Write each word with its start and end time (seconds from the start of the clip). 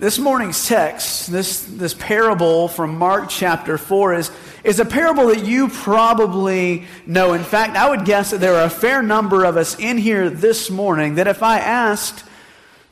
This 0.00 0.18
morning's 0.18 0.66
text, 0.66 1.30
this, 1.30 1.60
this 1.60 1.92
parable 1.92 2.68
from 2.68 2.96
Mark 2.96 3.28
chapter 3.28 3.76
4, 3.76 4.14
is, 4.14 4.30
is 4.64 4.80
a 4.80 4.86
parable 4.86 5.26
that 5.26 5.44
you 5.44 5.68
probably 5.68 6.86
know. 7.04 7.34
In 7.34 7.44
fact, 7.44 7.76
I 7.76 7.90
would 7.90 8.06
guess 8.06 8.30
that 8.30 8.40
there 8.40 8.54
are 8.54 8.64
a 8.64 8.70
fair 8.70 9.02
number 9.02 9.44
of 9.44 9.58
us 9.58 9.78
in 9.78 9.98
here 9.98 10.30
this 10.30 10.70
morning 10.70 11.16
that 11.16 11.26
if 11.26 11.42
I 11.42 11.58
asked 11.58 12.24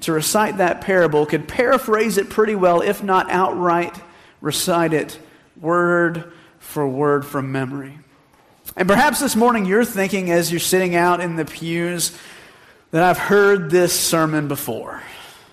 to 0.01 0.13
recite 0.13 0.59
that 0.59 0.83
parable, 0.83 1.25
could 1.25 1.49
paraphrase 1.49 2.19
it 2.19 2.29
pretty 2.29 2.55
well, 2.55 2.83
if 2.83 3.03
not 3.03 3.31
outright 3.31 3.99
recite 4.43 4.93
it 4.93 5.19
word 5.59 6.31
for 6.59 6.87
word 6.87 7.25
from 7.25 7.51
memory. 7.51 7.99
And 8.77 8.87
perhaps 8.87 9.19
this 9.19 9.35
morning 9.35 9.65
you're 9.65 9.83
thinking 9.83 10.31
as 10.31 10.53
you're 10.53 10.61
sitting 10.61 10.95
out 10.95 11.21
in 11.21 11.37
the 11.37 11.47
pews 11.47 12.15
that 12.91 13.03
I've 13.03 13.17
heard 13.17 13.71
this 13.71 13.99
sermon 13.99 14.47
before. 14.47 15.03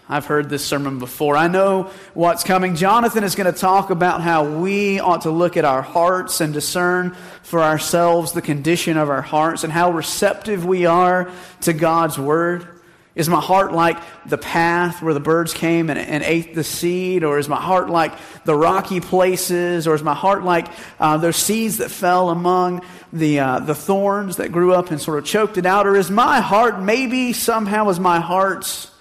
I've 0.08 0.28
heard 0.28 0.50
this 0.50 0.64
sermon 0.64 1.00
before. 1.00 1.36
I 1.36 1.48
know 1.48 1.90
what's 2.14 2.44
coming. 2.44 2.76
Jonathan 2.76 3.24
is 3.24 3.34
going 3.34 3.52
to 3.52 3.60
talk 3.60 3.90
about 3.90 4.22
how 4.22 4.44
we 4.60 5.00
ought 5.00 5.22
to 5.22 5.32
look 5.32 5.58
at 5.58 5.66
our 5.66 5.82
hearts 5.82 6.42
and 6.42 6.54
discern 6.54 7.16
for 7.42 7.64
ourselves 7.64 8.32
the 8.32 8.42
condition 8.44 8.98
of 8.98 9.10
our 9.10 9.24
hearts 9.24 9.64
and 9.64 9.74
how 9.74 9.92
receptive 9.92 10.64
we 10.64 10.86
are 10.86 11.32
to 11.62 11.74
God's 11.74 12.20
word. 12.20 12.68
Is 13.16 13.30
my 13.30 13.42
heart 13.42 13.72
like 13.72 13.98
the 14.28 14.38
path 14.38 15.02
where 15.02 15.16
the 15.16 15.20
birds 15.20 15.56
came 15.56 15.90
and, 15.90 15.98
and, 15.98 16.22
ate 16.22 16.54
the 16.54 16.66
seed? 16.66 17.24
Or 17.24 17.40
is 17.40 17.50
my 17.50 17.60
heart 17.60 17.90
like 17.90 18.14
the 18.44 18.54
rocky 18.54 19.00
places? 19.00 19.88
Or 19.88 19.96
is 19.96 20.04
my 20.04 20.14
heart 20.14 20.44
like 20.44 20.68
uh, 21.00 21.18
those 21.18 21.38
seeds 21.38 21.78
that 21.78 21.90
fell 21.90 22.30
among 22.30 22.82
the, 23.12 23.40
uh, 23.40 23.60
the 23.60 23.74
thorns 23.74 24.36
that 24.36 24.52
grew 24.52 24.74
up 24.74 24.92
and 24.92 25.02
sort 25.02 25.18
of 25.18 25.26
choked 25.26 25.58
it 25.58 25.66
out? 25.66 25.88
Or 25.88 25.96
is 25.96 26.12
my 26.12 26.42
heart, 26.42 26.82
maybe 26.82 27.32
somehow, 27.32 27.88
is 27.90 28.02
my 28.02 28.20
heart's 28.20 28.92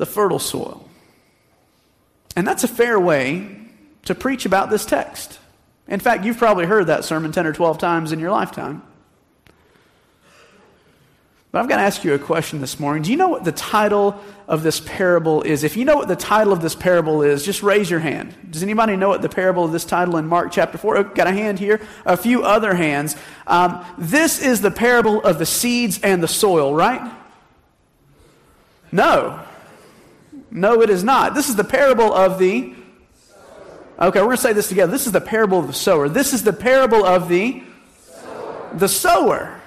the 0.00 0.06
fertile 0.06 0.38
soil. 0.38 0.88
And 2.34 2.46
that's 2.46 2.64
a 2.64 2.68
fair 2.68 2.98
way 2.98 3.54
to 4.06 4.14
preach 4.14 4.46
about 4.46 4.70
this 4.70 4.86
text. 4.86 5.38
In 5.86 6.00
fact, 6.00 6.24
you've 6.24 6.38
probably 6.38 6.64
heard 6.64 6.86
that 6.86 7.04
sermon 7.04 7.32
10 7.32 7.46
or 7.46 7.52
12 7.52 7.76
times 7.76 8.10
in 8.10 8.18
your 8.18 8.30
lifetime. 8.30 8.82
But 11.52 11.58
I've 11.58 11.68
got 11.68 11.76
to 11.76 11.82
ask 11.82 12.02
you 12.02 12.14
a 12.14 12.18
question 12.18 12.62
this 12.62 12.80
morning. 12.80 13.02
Do 13.02 13.10
you 13.10 13.18
know 13.18 13.28
what 13.28 13.44
the 13.44 13.52
title 13.52 14.18
of 14.48 14.62
this 14.62 14.80
parable 14.80 15.42
is? 15.42 15.64
If 15.64 15.76
you 15.76 15.84
know 15.84 15.96
what 15.96 16.08
the 16.08 16.16
title 16.16 16.54
of 16.54 16.62
this 16.62 16.74
parable 16.74 17.22
is, 17.22 17.44
just 17.44 17.62
raise 17.62 17.90
your 17.90 18.00
hand. 18.00 18.34
Does 18.50 18.62
anybody 18.62 18.96
know 18.96 19.08
what 19.10 19.20
the 19.20 19.28
parable 19.28 19.66
of 19.66 19.72
this 19.72 19.84
title 19.84 20.16
in 20.16 20.26
Mark 20.26 20.50
chapter 20.50 20.78
4? 20.78 20.96
Oh, 20.96 21.04
got 21.04 21.26
a 21.26 21.32
hand 21.32 21.58
here, 21.58 21.80
a 22.06 22.16
few 22.16 22.42
other 22.42 22.72
hands. 22.72 23.16
Um, 23.46 23.84
this 23.98 24.40
is 24.40 24.62
the 24.62 24.70
parable 24.70 25.22
of 25.22 25.38
the 25.38 25.46
seeds 25.46 26.00
and 26.02 26.22
the 26.22 26.28
soil, 26.28 26.72
right? 26.72 27.12
No. 28.92 29.44
No, 30.50 30.82
it 30.82 30.90
is 30.90 31.04
not. 31.04 31.34
This 31.34 31.48
is 31.48 31.56
the 31.56 31.64
parable 31.64 32.12
of 32.12 32.38
the. 32.38 32.74
Okay, 34.00 34.18
we're 34.20 34.26
going 34.26 34.36
to 34.36 34.42
say 34.42 34.52
this 34.52 34.68
together. 34.68 34.90
This 34.90 35.06
is 35.06 35.12
the 35.12 35.20
parable 35.20 35.58
of 35.58 35.66
the 35.66 35.72
sower. 35.72 36.08
This 36.08 36.32
is 36.32 36.42
the 36.42 36.52
parable 36.52 37.04
of 37.04 37.28
the 37.28 37.62
the 38.72 38.88
sower. 38.88 39.60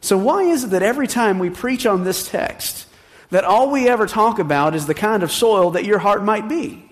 So 0.00 0.18
why 0.18 0.42
is 0.42 0.64
it 0.64 0.70
that 0.70 0.82
every 0.82 1.06
time 1.06 1.38
we 1.38 1.50
preach 1.50 1.86
on 1.86 2.04
this 2.04 2.28
text, 2.28 2.86
that 3.30 3.44
all 3.44 3.70
we 3.70 3.88
ever 3.88 4.06
talk 4.06 4.38
about 4.38 4.74
is 4.74 4.86
the 4.86 4.94
kind 4.94 5.22
of 5.22 5.30
soil 5.30 5.70
that 5.70 5.84
your 5.84 6.00
heart 6.00 6.24
might 6.24 6.48
be? 6.48 6.90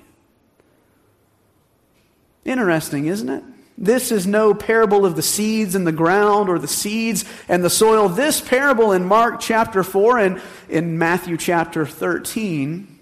Interesting, 2.45 3.07
isn't 3.07 3.29
it? 3.29 3.45
This 3.83 4.13
is 4.13 4.27
no 4.27 4.53
parable 4.53 5.07
of 5.07 5.17
the 5.17 5.23
seeds 5.23 5.75
in 5.75 5.85
the 5.85 5.93
ground 5.93 6.51
or 6.51 6.59
the 6.59 6.69
seeds 6.69 7.25
and 7.49 7.65
the 7.65 7.71
soil. 7.71 8.11
This 8.11 8.39
parable 8.39 8.93
in 8.93 9.07
Mark 9.07 9.41
chapter 9.41 9.83
4 9.83 10.19
and 10.19 10.43
in 10.69 10.99
Matthew 10.99 11.39
chapter 11.39 11.87
13 11.87 12.99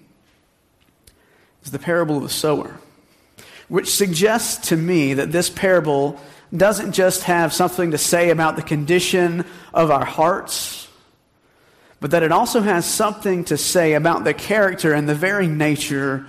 is 1.65 1.73
the 1.73 1.81
parable 1.81 2.19
of 2.19 2.23
the 2.23 2.29
sower, 2.29 2.79
which 3.67 3.91
suggests 3.91 4.69
to 4.69 4.77
me 4.77 5.15
that 5.15 5.33
this 5.33 5.51
parable 5.51 6.20
doesn't 6.57 6.92
just 6.92 7.25
have 7.25 7.53
something 7.53 7.91
to 7.91 7.98
say 7.98 8.31
about 8.31 8.55
the 8.55 8.63
condition 8.63 9.45
of 9.75 9.91
our 9.91 10.05
hearts, 10.05 10.86
but 11.98 12.13
that 12.13 12.23
it 12.23 12.31
also 12.31 12.61
has 12.61 12.86
something 12.86 13.45
to 13.47 13.57
say 13.57 13.95
about 13.95 14.23
the 14.23 14.33
character 14.33 14.92
and 14.95 15.08
the 15.08 15.14
very 15.14 15.48
nature 15.48 16.25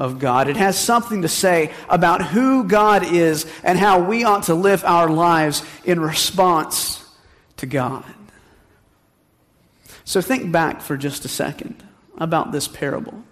of 0.00 0.18
God. 0.18 0.48
It 0.48 0.56
has 0.56 0.78
something 0.78 1.22
to 1.22 1.28
say 1.28 1.72
about 1.88 2.24
who 2.24 2.64
God 2.64 3.04
is 3.04 3.46
and 3.62 3.78
how 3.78 4.00
we 4.00 4.24
ought 4.24 4.44
to 4.44 4.54
live 4.54 4.82
our 4.82 5.08
lives 5.08 5.62
in 5.84 6.00
response 6.00 7.04
to 7.58 7.66
God. 7.66 8.04
So 10.04 10.22
think 10.22 10.50
back 10.50 10.80
for 10.80 10.96
just 10.96 11.26
a 11.26 11.28
second 11.28 11.84
about 12.16 12.50
this 12.50 12.66
parable. 12.66 13.22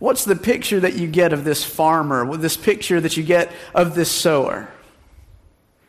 What's 0.00 0.24
the 0.24 0.34
picture 0.34 0.80
that 0.80 0.94
you 0.94 1.06
get 1.06 1.32
of 1.32 1.44
this 1.44 1.62
farmer, 1.62 2.36
this 2.36 2.56
picture 2.56 3.00
that 3.00 3.16
you 3.16 3.22
get 3.22 3.52
of 3.72 3.94
this 3.94 4.10
sower? 4.10 4.68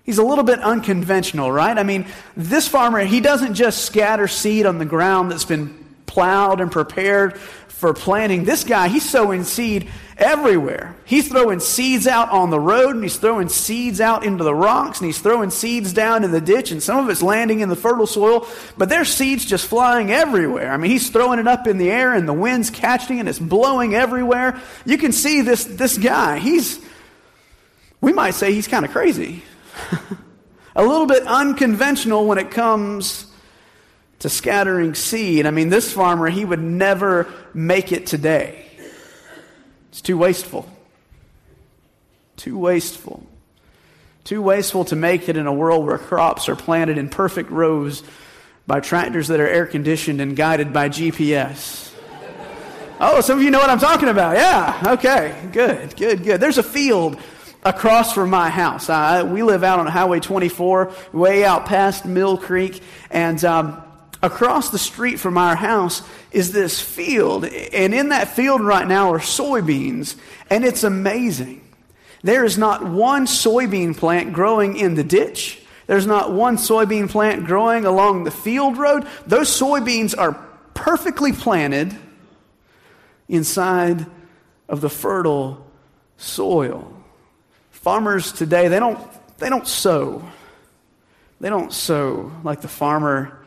He's 0.04 0.20
a 0.20 0.24
little 0.24 0.44
bit 0.44 0.60
unconventional, 0.60 1.52
right? 1.52 1.76
I 1.76 1.82
mean, 1.82 2.06
this 2.38 2.68
farmer, 2.68 3.00
he 3.00 3.20
doesn't 3.20 3.56
just 3.56 3.86
scatter 3.86 4.28
seed 4.28 4.68
on 4.68 4.78
the 4.78 4.86
ground 4.86 5.32
that's 5.32 5.46
been 5.46 5.84
plowed 6.06 6.62
and 6.62 6.72
prepared 6.72 7.40
for 7.84 7.94
planting. 7.94 8.46
This 8.46 8.64
guy, 8.64 8.88
he's 8.88 9.10
sowing 9.10 9.44
seed 9.44 9.90
everywhere. 10.18 10.96
He's 11.04 11.28
throwing 11.28 11.60
seeds 11.60 12.08
out 12.08 12.30
on 12.30 12.50
the 12.50 12.58
road, 12.58 12.96
and 12.96 13.04
he's 13.04 13.18
throwing 13.18 13.50
seeds 13.50 14.00
out 14.00 14.24
into 14.24 14.46
the 14.46 14.56
rocks, 14.56 15.00
and 15.00 15.06
he's 15.06 15.20
throwing 15.20 15.50
seeds 15.50 15.92
down 15.92 16.24
in 16.24 16.32
the 16.32 16.40
ditch, 16.40 16.72
and 16.72 16.82
some 16.82 17.04
of 17.04 17.10
it's 17.10 17.22
landing 17.22 17.60
in 17.60 17.68
the 17.68 17.76
fertile 17.76 18.08
soil, 18.08 18.48
but 18.78 18.88
there's 18.88 19.10
seeds 19.10 19.44
just 19.44 19.68
flying 19.68 20.12
everywhere. 20.12 20.72
I 20.72 20.78
mean, 20.78 20.92
he's 20.92 21.10
throwing 21.10 21.40
it 21.40 21.48
up 21.50 21.68
in 21.68 21.78
the 21.78 21.92
air, 21.92 22.14
and 22.14 22.26
the 22.26 22.32
wind's 22.32 22.70
catching 22.70 23.18
it, 23.18 23.20
and 23.20 23.28
it's 23.28 23.38
blowing 23.38 23.94
everywhere. 23.96 24.62
You 24.86 24.98
can 24.98 25.12
see 25.12 25.42
this, 25.42 25.66
this 25.66 25.98
guy. 25.98 26.40
He's, 26.40 26.80
we 28.00 28.14
might 28.14 28.36
say 28.36 28.54
he's 28.54 28.70
kind 28.70 28.86
of 28.86 28.92
crazy. 28.92 29.44
a 30.78 30.86
little 30.86 31.06
bit 31.06 31.24
unconventional 31.28 32.28
when 32.28 32.38
it 32.38 32.50
comes 32.50 33.33
to 34.24 34.30
scattering 34.30 34.96
seed. 34.96 35.46
I 35.46 35.52
mean, 35.52 35.68
this 35.68 35.92
farmer, 35.92 36.30
he 36.30 36.46
would 36.46 36.62
never 36.62 37.28
make 37.54 37.92
it 37.92 38.06
today. 38.06 38.66
It's 39.90 40.00
too 40.00 40.18
wasteful. 40.18 40.66
Too 42.38 42.58
wasteful. 42.58 43.28
Too 44.24 44.42
wasteful 44.42 44.86
to 44.86 44.96
make 44.96 45.28
it 45.28 45.36
in 45.36 45.46
a 45.46 45.52
world 45.52 45.86
where 45.86 45.98
crops 45.98 46.48
are 46.48 46.56
planted 46.56 46.98
in 46.98 47.10
perfect 47.10 47.52
rows 47.52 48.02
by 48.66 48.80
tractors 48.80 49.28
that 49.28 49.42
are 49.42 49.48
air 49.48 49.66
conditioned 49.66 50.22
and 50.22 50.38
guided 50.38 50.72
by 50.72 50.88
GPS. 50.88 51.92
Oh, 53.02 53.20
some 53.20 53.40
of 53.40 53.44
you 53.44 53.52
know 53.52 53.60
what 53.60 53.70
I'm 53.70 53.80
talking 53.80 54.08
about. 54.08 54.38
Yeah, 54.38 54.94
okay, 54.94 55.36
good, 55.52 55.98
good, 55.98 56.24
good. 56.24 56.40
There's 56.40 56.58
a 56.58 56.64
field 56.64 57.20
across 57.62 58.14
from 58.14 58.30
my 58.30 58.50
house. 58.50 58.90
Uh, 58.90 59.28
we 59.30 59.44
live 59.44 59.66
out 59.66 59.80
on 59.80 59.88
Highway 59.88 60.22
24, 60.22 60.94
way 61.12 61.44
out 61.44 61.66
past 61.66 62.06
Mill 62.06 62.38
Creek, 62.38 62.82
and 63.12 63.44
um, 63.44 63.83
across 64.24 64.70
the 64.70 64.80
street 64.80 65.20
from 65.20 65.38
our 65.38 65.56
house 65.56 66.02
is 66.32 66.54
this 66.54 66.80
field. 66.80 67.46
And 67.46 67.94
in 67.94 68.10
that 68.10 68.30
field 68.30 68.62
right 68.62 68.88
now 68.88 69.12
are 69.14 69.20
soybeans. 69.20 70.16
And 70.50 70.64
it's 70.64 70.84
amazing. 70.84 71.60
There 72.24 72.46
is 72.46 72.58
not 72.58 72.86
one 72.86 73.26
soybean 73.26 73.96
plant 73.96 74.32
growing 74.32 74.78
in 74.78 74.96
the 74.96 75.04
ditch. 75.04 75.62
There's 75.88 76.08
not 76.08 76.32
one 76.32 76.56
soybean 76.56 77.10
plant 77.10 77.46
growing 77.46 77.84
along 77.84 78.24
the 78.24 78.32
field 78.32 78.78
road. 78.78 79.06
Those 79.28 79.50
soybeans 79.50 80.18
are 80.18 80.32
perfectly 80.74 81.34
planted 81.34 81.94
inside 83.28 84.06
of 84.70 84.80
the 84.80 84.90
fertile 84.90 85.68
soil. 86.16 86.90
Farmers 87.72 88.32
today, 88.32 88.70
they 88.70 88.80
don't, 88.80 89.00
they 89.38 89.50
don't 89.50 89.68
sow. 89.68 90.24
They 91.42 91.50
don't 91.50 91.74
sow 91.74 92.32
like 92.46 92.62
the 92.62 92.70
farmer 92.70 93.43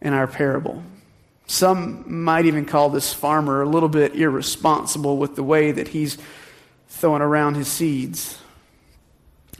in 0.00 0.12
our 0.12 0.26
parable. 0.26 0.82
Some 1.46 2.24
might 2.24 2.46
even 2.46 2.64
call 2.64 2.90
this 2.90 3.12
farmer 3.12 3.62
a 3.62 3.68
little 3.68 3.88
bit 3.88 4.16
irresponsible 4.16 5.16
with 5.16 5.36
the 5.36 5.44
way 5.44 5.72
that 5.72 5.88
he's 5.88 6.18
throwing 6.88 7.22
around 7.22 7.54
his 7.54 7.68
seeds. 7.68 8.38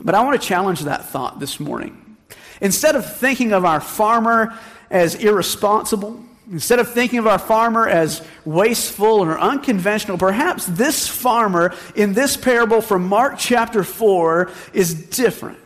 But 0.01 0.15
I 0.15 0.23
want 0.23 0.41
to 0.41 0.47
challenge 0.47 0.81
that 0.81 1.07
thought 1.07 1.39
this 1.39 1.61
morning. 1.61 2.17
Instead 2.61 2.97
of 2.97 3.17
thinking 3.19 3.53
of 3.53 3.65
our 3.65 3.81
farmer 3.81 4.59
as 4.91 5.15
irresponsible, 5.15 6.23
instead 6.51 6.79
of 6.79 6.93
thinking 6.93 7.19
of 7.19 7.27
our 7.27 7.39
farmer 7.39 7.87
as 7.87 8.27
wasteful 8.45 9.21
or 9.21 9.39
unconventional, 9.39 10.19
perhaps 10.19 10.67
this 10.67 11.07
farmer 11.07 11.75
in 11.95 12.15
this 12.15 12.37
parable 12.37 12.81
from 12.81 13.07
Mark 13.07 13.39
chapter 13.39 13.85
4 13.85 14.51
is 14.73 14.95
different. 14.95 15.59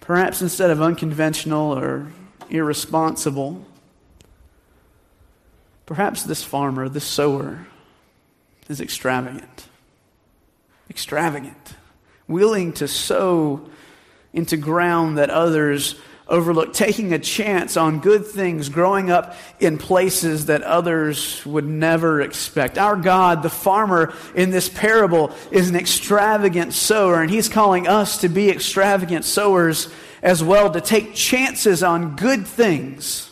Perhaps 0.00 0.42
instead 0.42 0.70
of 0.70 0.82
unconventional 0.82 1.72
or 1.72 2.08
irresponsible, 2.48 3.64
perhaps 5.86 6.22
this 6.22 6.42
farmer, 6.42 6.88
this 6.88 7.04
sower, 7.04 7.66
is 8.68 8.80
extravagant. 8.80 9.68
Extravagant. 10.88 11.74
Willing 12.26 12.72
to 12.74 12.88
sow 12.88 13.68
into 14.32 14.56
ground 14.56 15.18
that 15.18 15.30
others 15.30 15.96
overlook, 16.30 16.72
taking 16.72 17.12
a 17.12 17.18
chance 17.18 17.76
on 17.76 18.00
good 18.00 18.24
things, 18.24 18.68
growing 18.68 19.10
up 19.10 19.36
in 19.58 19.76
places 19.76 20.46
that 20.46 20.62
others 20.62 21.44
would 21.44 21.66
never 21.66 22.20
expect. 22.20 22.78
Our 22.78 22.96
God, 22.96 23.42
the 23.42 23.50
farmer 23.50 24.14
in 24.34 24.50
this 24.50 24.68
parable, 24.68 25.32
is 25.50 25.68
an 25.68 25.76
extravagant 25.76 26.72
sower, 26.72 27.20
and 27.20 27.30
he's 27.30 27.48
calling 27.48 27.88
us 27.88 28.18
to 28.18 28.28
be 28.28 28.48
extravagant 28.48 29.24
sowers 29.24 29.92
as 30.22 30.42
well, 30.42 30.70
to 30.70 30.80
take 30.80 31.14
chances 31.14 31.82
on 31.82 32.14
good 32.14 32.46
things, 32.46 33.30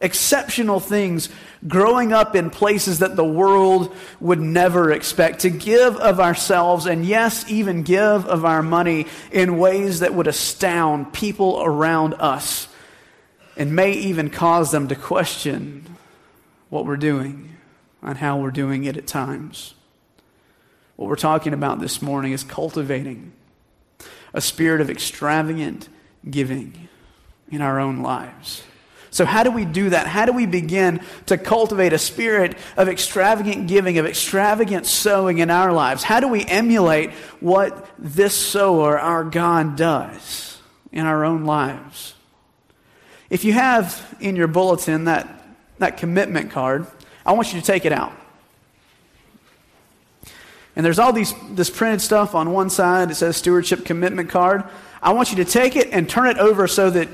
exceptional 0.00 0.78
things 0.78 1.28
growing 1.66 2.12
up 2.12 2.36
in 2.36 2.50
places 2.50 3.00
that 3.00 3.16
the 3.16 3.24
world 3.24 3.94
would 4.20 4.40
never 4.40 4.92
expect, 4.92 5.40
to 5.40 5.50
give 5.50 5.96
of 5.96 6.20
ourselves, 6.20 6.86
and 6.86 7.04
yes, 7.04 7.50
even 7.50 7.82
give 7.82 8.26
of 8.26 8.44
our 8.44 8.62
money 8.62 9.06
in 9.32 9.58
ways 9.58 10.00
that 10.00 10.14
would 10.14 10.26
astound 10.26 11.12
people 11.12 11.60
around 11.62 12.14
us 12.14 12.68
and 13.56 13.74
may 13.74 13.92
even 13.92 14.30
cause 14.30 14.70
them 14.70 14.86
to 14.88 14.94
question 14.94 15.96
what 16.68 16.86
we're 16.86 16.96
doing 16.96 17.56
and 18.02 18.18
how 18.18 18.38
we're 18.38 18.52
doing 18.52 18.84
it 18.84 18.96
at 18.96 19.06
times. 19.06 19.74
What 20.96 21.08
we're 21.08 21.16
talking 21.16 21.52
about 21.52 21.80
this 21.80 22.00
morning 22.00 22.32
is 22.32 22.44
cultivating 22.44 23.32
a 24.32 24.40
spirit 24.40 24.80
of 24.80 24.90
extravagant 24.90 25.88
giving 26.28 26.88
in 27.50 27.60
our 27.60 27.80
own 27.80 28.02
lives. 28.02 28.62
So, 29.18 29.24
how 29.24 29.42
do 29.42 29.50
we 29.50 29.64
do 29.64 29.90
that? 29.90 30.06
How 30.06 30.26
do 30.26 30.32
we 30.32 30.46
begin 30.46 31.00
to 31.26 31.36
cultivate 31.36 31.92
a 31.92 31.98
spirit 31.98 32.56
of 32.76 32.88
extravagant 32.88 33.66
giving, 33.66 33.98
of 33.98 34.06
extravagant 34.06 34.86
sowing 34.86 35.38
in 35.38 35.50
our 35.50 35.72
lives? 35.72 36.04
How 36.04 36.20
do 36.20 36.28
we 36.28 36.44
emulate 36.44 37.10
what 37.40 37.90
this 37.98 38.32
sower, 38.32 38.96
our 38.96 39.24
God, 39.24 39.74
does 39.74 40.60
in 40.92 41.04
our 41.04 41.24
own 41.24 41.46
lives? 41.46 42.14
If 43.28 43.44
you 43.44 43.54
have 43.54 44.16
in 44.20 44.36
your 44.36 44.46
bulletin 44.46 45.06
that, 45.06 45.44
that 45.78 45.96
commitment 45.96 46.52
card, 46.52 46.86
I 47.26 47.32
want 47.32 47.52
you 47.52 47.58
to 47.58 47.66
take 47.66 47.84
it 47.84 47.92
out. 47.92 48.12
And 50.76 50.86
there's 50.86 51.00
all 51.00 51.12
these, 51.12 51.34
this 51.50 51.70
printed 51.70 52.02
stuff 52.02 52.36
on 52.36 52.52
one 52.52 52.70
side. 52.70 53.10
It 53.10 53.16
says 53.16 53.36
stewardship 53.36 53.84
commitment 53.84 54.30
card. 54.30 54.62
I 55.02 55.12
want 55.12 55.30
you 55.30 55.36
to 55.38 55.44
take 55.44 55.74
it 55.74 55.88
and 55.90 56.08
turn 56.08 56.28
it 56.28 56.38
over 56.38 56.68
so 56.68 56.88
that 56.90 57.08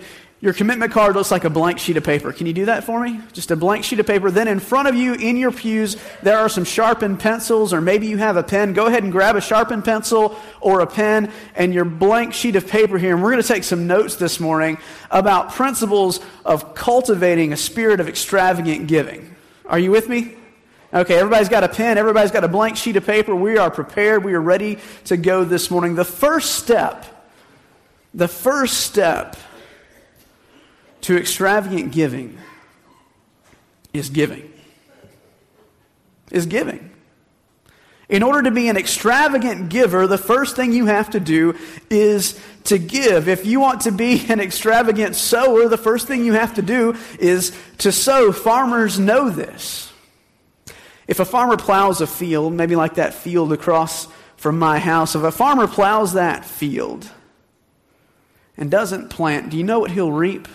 your 0.44 0.52
commitment 0.52 0.92
card 0.92 1.16
looks 1.16 1.30
like 1.30 1.44
a 1.44 1.50
blank 1.50 1.78
sheet 1.78 1.96
of 1.96 2.04
paper. 2.04 2.30
Can 2.30 2.46
you 2.46 2.52
do 2.52 2.66
that 2.66 2.84
for 2.84 3.00
me? 3.00 3.18
Just 3.32 3.50
a 3.50 3.56
blank 3.56 3.82
sheet 3.82 3.98
of 3.98 4.06
paper. 4.06 4.30
Then 4.30 4.46
in 4.46 4.60
front 4.60 4.86
of 4.86 4.94
you 4.94 5.14
in 5.14 5.38
your 5.38 5.50
pews, 5.50 5.96
there 6.22 6.36
are 6.36 6.50
some 6.50 6.64
sharpened 6.64 7.18
pencils, 7.18 7.72
or 7.72 7.80
maybe 7.80 8.08
you 8.08 8.18
have 8.18 8.36
a 8.36 8.42
pen. 8.42 8.74
Go 8.74 8.84
ahead 8.84 9.04
and 9.04 9.10
grab 9.10 9.36
a 9.36 9.40
sharpened 9.40 9.86
pencil 9.86 10.38
or 10.60 10.80
a 10.80 10.86
pen 10.86 11.32
and 11.54 11.72
your 11.72 11.86
blank 11.86 12.34
sheet 12.34 12.56
of 12.56 12.68
paper 12.68 12.98
here. 12.98 13.14
And 13.14 13.22
we're 13.22 13.30
going 13.30 13.42
to 13.42 13.48
take 13.48 13.64
some 13.64 13.86
notes 13.86 14.16
this 14.16 14.38
morning 14.38 14.76
about 15.10 15.52
principles 15.52 16.20
of 16.44 16.74
cultivating 16.74 17.54
a 17.54 17.56
spirit 17.56 17.98
of 17.98 18.06
extravagant 18.06 18.86
giving. 18.86 19.34
Are 19.64 19.78
you 19.78 19.92
with 19.92 20.10
me? 20.10 20.34
Okay, 20.92 21.14
everybody's 21.14 21.48
got 21.48 21.64
a 21.64 21.70
pen, 21.70 21.96
everybody's 21.96 22.32
got 22.32 22.44
a 22.44 22.48
blank 22.48 22.76
sheet 22.76 22.96
of 22.96 23.06
paper. 23.06 23.34
We 23.34 23.56
are 23.56 23.70
prepared, 23.70 24.22
we 24.22 24.34
are 24.34 24.42
ready 24.42 24.78
to 25.06 25.16
go 25.16 25.42
this 25.42 25.70
morning. 25.70 25.94
The 25.94 26.04
first 26.04 26.56
step, 26.56 27.06
the 28.12 28.28
first 28.28 28.80
step 28.82 29.36
to 31.04 31.18
extravagant 31.18 31.92
giving 31.92 32.38
is 33.92 34.08
giving. 34.08 34.50
Is 36.30 36.46
giving. 36.46 36.90
In 38.08 38.22
order 38.22 38.42
to 38.44 38.50
be 38.50 38.68
an 38.68 38.78
extravagant 38.78 39.68
giver, 39.68 40.06
the 40.06 40.16
first 40.16 40.56
thing 40.56 40.72
you 40.72 40.86
have 40.86 41.10
to 41.10 41.20
do 41.20 41.58
is 41.90 42.40
to 42.64 42.78
give. 42.78 43.28
If 43.28 43.44
you 43.44 43.60
want 43.60 43.82
to 43.82 43.92
be 43.92 44.24
an 44.30 44.40
extravagant 44.40 45.14
sower, 45.14 45.68
the 45.68 45.76
first 45.76 46.06
thing 46.06 46.24
you 46.24 46.32
have 46.32 46.54
to 46.54 46.62
do 46.62 46.96
is 47.18 47.54
to 47.78 47.92
sow. 47.92 48.32
Farmers 48.32 48.98
know 48.98 49.28
this. 49.28 49.92
If 51.06 51.20
a 51.20 51.26
farmer 51.26 51.58
plows 51.58 52.00
a 52.00 52.06
field, 52.06 52.54
maybe 52.54 52.76
like 52.76 52.94
that 52.94 53.12
field 53.12 53.52
across 53.52 54.08
from 54.38 54.58
my 54.58 54.78
house, 54.78 55.14
if 55.14 55.22
a 55.22 55.30
farmer 55.30 55.68
plows 55.68 56.14
that 56.14 56.46
field 56.46 57.10
and 58.56 58.70
doesn't 58.70 59.10
plant, 59.10 59.50
do 59.50 59.58
you 59.58 59.64
know 59.64 59.80
what 59.80 59.90
he'll 59.90 60.10
reap? 60.10 60.48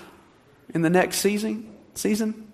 In 0.74 0.82
the 0.82 0.90
next 0.90 1.18
season? 1.20 1.76
Season? 1.96 2.52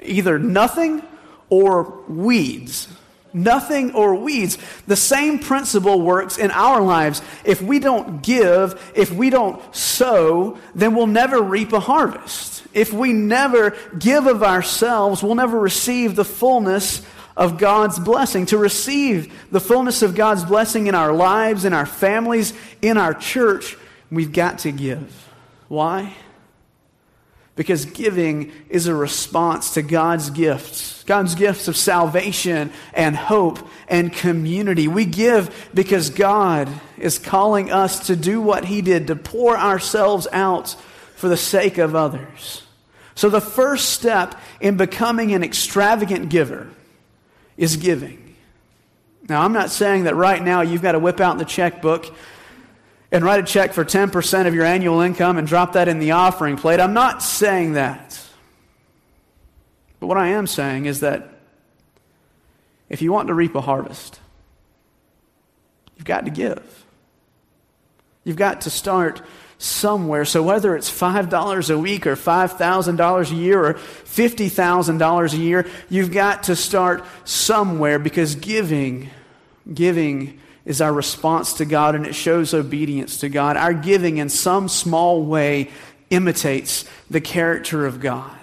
Either 0.00 0.38
nothing 0.38 1.02
or 1.48 2.02
weeds. 2.08 2.88
Nothing 3.32 3.94
or 3.94 4.14
weeds. 4.14 4.56
The 4.86 4.96
same 4.96 5.38
principle 5.38 6.00
works 6.00 6.38
in 6.38 6.50
our 6.50 6.80
lives. 6.80 7.20
If 7.44 7.60
we 7.60 7.78
don't 7.78 8.22
give, 8.22 8.92
if 8.94 9.12
we 9.12 9.28
don't 9.28 9.62
sow, 9.74 10.58
then 10.74 10.94
we'll 10.94 11.06
never 11.06 11.42
reap 11.42 11.72
a 11.72 11.80
harvest. 11.80 12.64
If 12.72 12.92
we 12.92 13.12
never 13.12 13.76
give 13.98 14.26
of 14.26 14.42
ourselves, 14.42 15.22
we'll 15.22 15.34
never 15.34 15.58
receive 15.58 16.16
the 16.16 16.24
fullness 16.24 17.02
of 17.36 17.58
God's 17.58 17.98
blessing. 17.98 18.46
To 18.46 18.58
receive 18.58 19.50
the 19.50 19.60
fullness 19.60 20.00
of 20.02 20.14
God's 20.14 20.44
blessing 20.44 20.86
in 20.86 20.94
our 20.94 21.12
lives, 21.12 21.64
in 21.64 21.72
our 21.72 21.86
families, 21.86 22.54
in 22.80 22.96
our 22.96 23.12
church, 23.12 23.76
we've 24.10 24.32
got 24.32 24.60
to 24.60 24.72
give. 24.72 25.30
Why? 25.68 26.14
Because 27.56 27.86
giving 27.86 28.52
is 28.68 28.86
a 28.86 28.94
response 28.94 29.74
to 29.74 29.82
God's 29.82 30.28
gifts, 30.28 31.02
God's 31.04 31.34
gifts 31.34 31.68
of 31.68 31.76
salvation 31.76 32.70
and 32.92 33.16
hope 33.16 33.58
and 33.88 34.12
community. 34.12 34.88
We 34.88 35.06
give 35.06 35.70
because 35.72 36.10
God 36.10 36.68
is 36.98 37.18
calling 37.18 37.72
us 37.72 38.08
to 38.08 38.16
do 38.16 38.42
what 38.42 38.66
He 38.66 38.82
did, 38.82 39.06
to 39.06 39.16
pour 39.16 39.56
ourselves 39.56 40.28
out 40.32 40.76
for 41.16 41.28
the 41.28 41.36
sake 41.36 41.78
of 41.78 41.96
others. 41.96 42.62
So, 43.14 43.30
the 43.30 43.40
first 43.40 43.88
step 43.88 44.38
in 44.60 44.76
becoming 44.76 45.32
an 45.32 45.42
extravagant 45.42 46.28
giver 46.28 46.68
is 47.56 47.76
giving. 47.76 48.36
Now, 49.28 49.42
I'm 49.42 49.54
not 49.54 49.70
saying 49.70 50.04
that 50.04 50.14
right 50.14 50.42
now 50.42 50.60
you've 50.60 50.82
got 50.82 50.92
to 50.92 50.98
whip 50.98 51.20
out 51.20 51.38
the 51.38 51.46
checkbook 51.46 52.14
and 53.12 53.24
write 53.24 53.40
a 53.40 53.42
check 53.42 53.72
for 53.72 53.84
10% 53.84 54.46
of 54.46 54.54
your 54.54 54.64
annual 54.64 55.00
income 55.00 55.38
and 55.38 55.46
drop 55.46 55.74
that 55.74 55.88
in 55.88 55.98
the 55.98 56.12
offering 56.12 56.56
plate. 56.56 56.80
I'm 56.80 56.94
not 56.94 57.22
saying 57.22 57.74
that. 57.74 58.20
But 60.00 60.08
what 60.08 60.18
I 60.18 60.28
am 60.28 60.46
saying 60.46 60.86
is 60.86 61.00
that 61.00 61.30
if 62.88 63.02
you 63.02 63.12
want 63.12 63.28
to 63.28 63.34
reap 63.34 63.54
a 63.54 63.60
harvest, 63.60 64.20
you've 65.96 66.04
got 66.04 66.24
to 66.24 66.30
give. 66.30 66.84
You've 68.24 68.36
got 68.36 68.62
to 68.62 68.70
start 68.70 69.22
somewhere. 69.58 70.24
So 70.24 70.42
whether 70.42 70.76
it's 70.76 70.90
$5 70.90 71.74
a 71.74 71.78
week 71.78 72.06
or 72.06 72.16
$5,000 72.16 73.30
a 73.30 73.34
year 73.34 73.64
or 73.64 73.74
$50,000 73.74 75.32
a 75.32 75.36
year, 75.36 75.66
you've 75.88 76.12
got 76.12 76.42
to 76.44 76.56
start 76.56 77.04
somewhere 77.24 77.98
because 77.98 78.34
giving, 78.34 79.10
giving 79.72 80.40
is 80.66 80.80
our 80.80 80.92
response 80.92 81.54
to 81.54 81.64
God 81.64 81.94
and 81.94 82.04
it 82.06 82.14
shows 82.14 82.52
obedience 82.52 83.18
to 83.20 83.30
God. 83.30 83.56
Our 83.56 83.72
giving 83.72 84.18
in 84.18 84.28
some 84.28 84.68
small 84.68 85.22
way 85.22 85.70
imitates 86.10 86.84
the 87.08 87.20
character 87.20 87.86
of 87.86 88.00
God, 88.00 88.36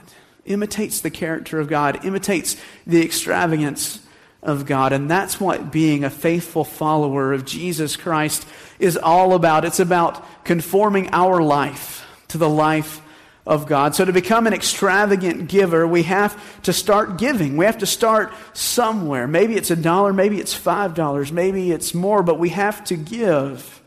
imitates 0.46 1.02
the 1.02 1.12
character 1.12 1.60
of 1.60 1.68
God, 1.68 2.04
imitates 2.04 2.56
the 2.88 3.04
extravagance 3.04 4.00
of 4.42 4.66
God. 4.66 4.94
And 4.94 5.12
that's 5.12 5.40
what 5.40 5.72
being 5.72 6.04
a 6.04 6.10
faithful 6.10 6.64
follower 6.64 7.34
of 7.34 7.46
Jesus 7.46 7.96
Christ 7.98 8.48
is 8.80 8.98
all 8.98 9.34
about. 9.34 9.66
It's 9.66 9.80
about 9.80 10.26
conforming 10.46 11.10
our 11.12 11.42
life 11.42 12.06
to 12.30 12.38
the 12.38 12.50
life 12.50 13.02
of 13.46 13.66
God. 13.68 13.94
So 13.94 14.06
to 14.06 14.14
become 14.14 14.48
an 14.48 14.54
extravagant 14.54 15.50
giver, 15.50 15.86
we 15.86 16.04
have 16.04 16.62
to 16.64 16.74
start 16.74 17.18
giving. 17.18 17.58
We 17.58 17.66
have 17.66 17.80
to 17.80 17.86
start 17.86 18.34
somewhere. 18.54 19.28
Maybe 19.28 19.56
it's 19.56 19.72
a 19.72 19.76
dollar, 19.76 20.14
maybe 20.14 20.40
it's 20.40 20.54
five 20.54 20.94
dollars, 20.94 21.32
maybe 21.32 21.72
it's 21.72 21.94
more, 21.94 22.24
but 22.24 22.40
we 22.40 22.50
have 22.50 22.84
to 22.86 22.96
give. 22.96 23.82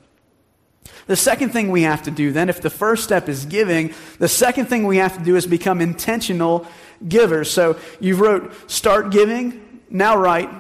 The 1.07 1.17
second 1.17 1.51
thing 1.51 1.71
we 1.71 1.83
have 1.83 2.03
to 2.03 2.11
do 2.11 2.33
then, 2.33 2.49
if 2.49 2.61
the 2.61 2.71
first 2.71 3.05
step 3.05 3.29
is 3.29 3.47
giving, 3.47 3.95
the 4.19 4.29
second 4.29 4.67
thing 4.67 4.87
we 4.87 4.97
have 4.97 5.17
to 5.17 5.25
do 5.25 5.37
is 5.37 5.47
become 5.47 5.81
intentional 5.81 6.67
givers. 7.07 7.51
So 7.51 7.79
you 8.01 8.17
wrote 8.17 8.71
start 8.71 9.11
giving, 9.11 9.81
now 9.89 10.17
write 10.17 10.51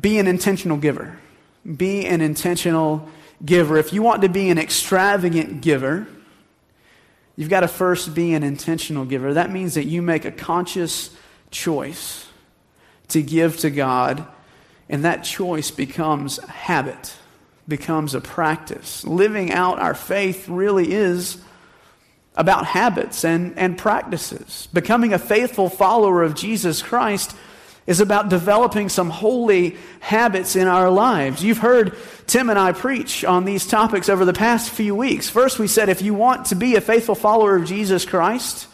be 0.00 0.18
an 0.18 0.26
intentional 0.26 0.76
giver. 0.76 1.18
Be 1.64 2.06
an 2.06 2.20
intentional 2.20 3.08
giver. 3.44 3.76
If 3.78 3.92
you 3.92 4.02
want 4.02 4.22
to 4.22 4.28
be 4.28 4.50
an 4.50 4.58
extravagant 4.58 5.60
giver, 5.60 6.06
You've 7.38 7.48
got 7.48 7.60
to 7.60 7.68
first 7.68 8.16
be 8.16 8.34
an 8.34 8.42
intentional 8.42 9.04
giver. 9.04 9.34
That 9.34 9.52
means 9.52 9.74
that 9.74 9.84
you 9.84 10.02
make 10.02 10.24
a 10.24 10.32
conscious 10.32 11.14
choice 11.52 12.26
to 13.10 13.22
give 13.22 13.58
to 13.58 13.70
God, 13.70 14.26
and 14.88 15.04
that 15.04 15.22
choice 15.22 15.70
becomes 15.70 16.40
a 16.40 16.50
habit, 16.50 17.14
becomes 17.68 18.16
a 18.16 18.20
practice. 18.20 19.04
Living 19.04 19.52
out 19.52 19.78
our 19.78 19.94
faith 19.94 20.48
really 20.48 20.90
is 20.92 21.40
about 22.34 22.66
habits 22.66 23.24
and, 23.24 23.56
and 23.56 23.78
practices. 23.78 24.66
Becoming 24.72 25.12
a 25.12 25.18
faithful 25.18 25.68
follower 25.68 26.24
of 26.24 26.34
Jesus 26.34 26.82
Christ 26.82 27.36
is 27.88 28.00
about 28.00 28.28
developing 28.28 28.90
some 28.90 29.08
holy 29.08 29.74
habits 30.00 30.56
in 30.56 30.68
our 30.68 30.90
lives. 30.90 31.42
You've 31.42 31.56
heard 31.56 31.96
Tim 32.26 32.50
and 32.50 32.58
I 32.58 32.72
preach 32.72 33.24
on 33.24 33.46
these 33.46 33.66
topics 33.66 34.10
over 34.10 34.26
the 34.26 34.34
past 34.34 34.70
few 34.70 34.94
weeks. 34.94 35.30
First, 35.30 35.58
we 35.58 35.68
said 35.68 35.88
if 35.88 36.02
you 36.02 36.12
want 36.12 36.48
to 36.48 36.54
be 36.54 36.76
a 36.76 36.82
faithful 36.82 37.14
follower 37.14 37.56
of 37.56 37.64
Jesus 37.64 38.04
Christ, 38.04 38.68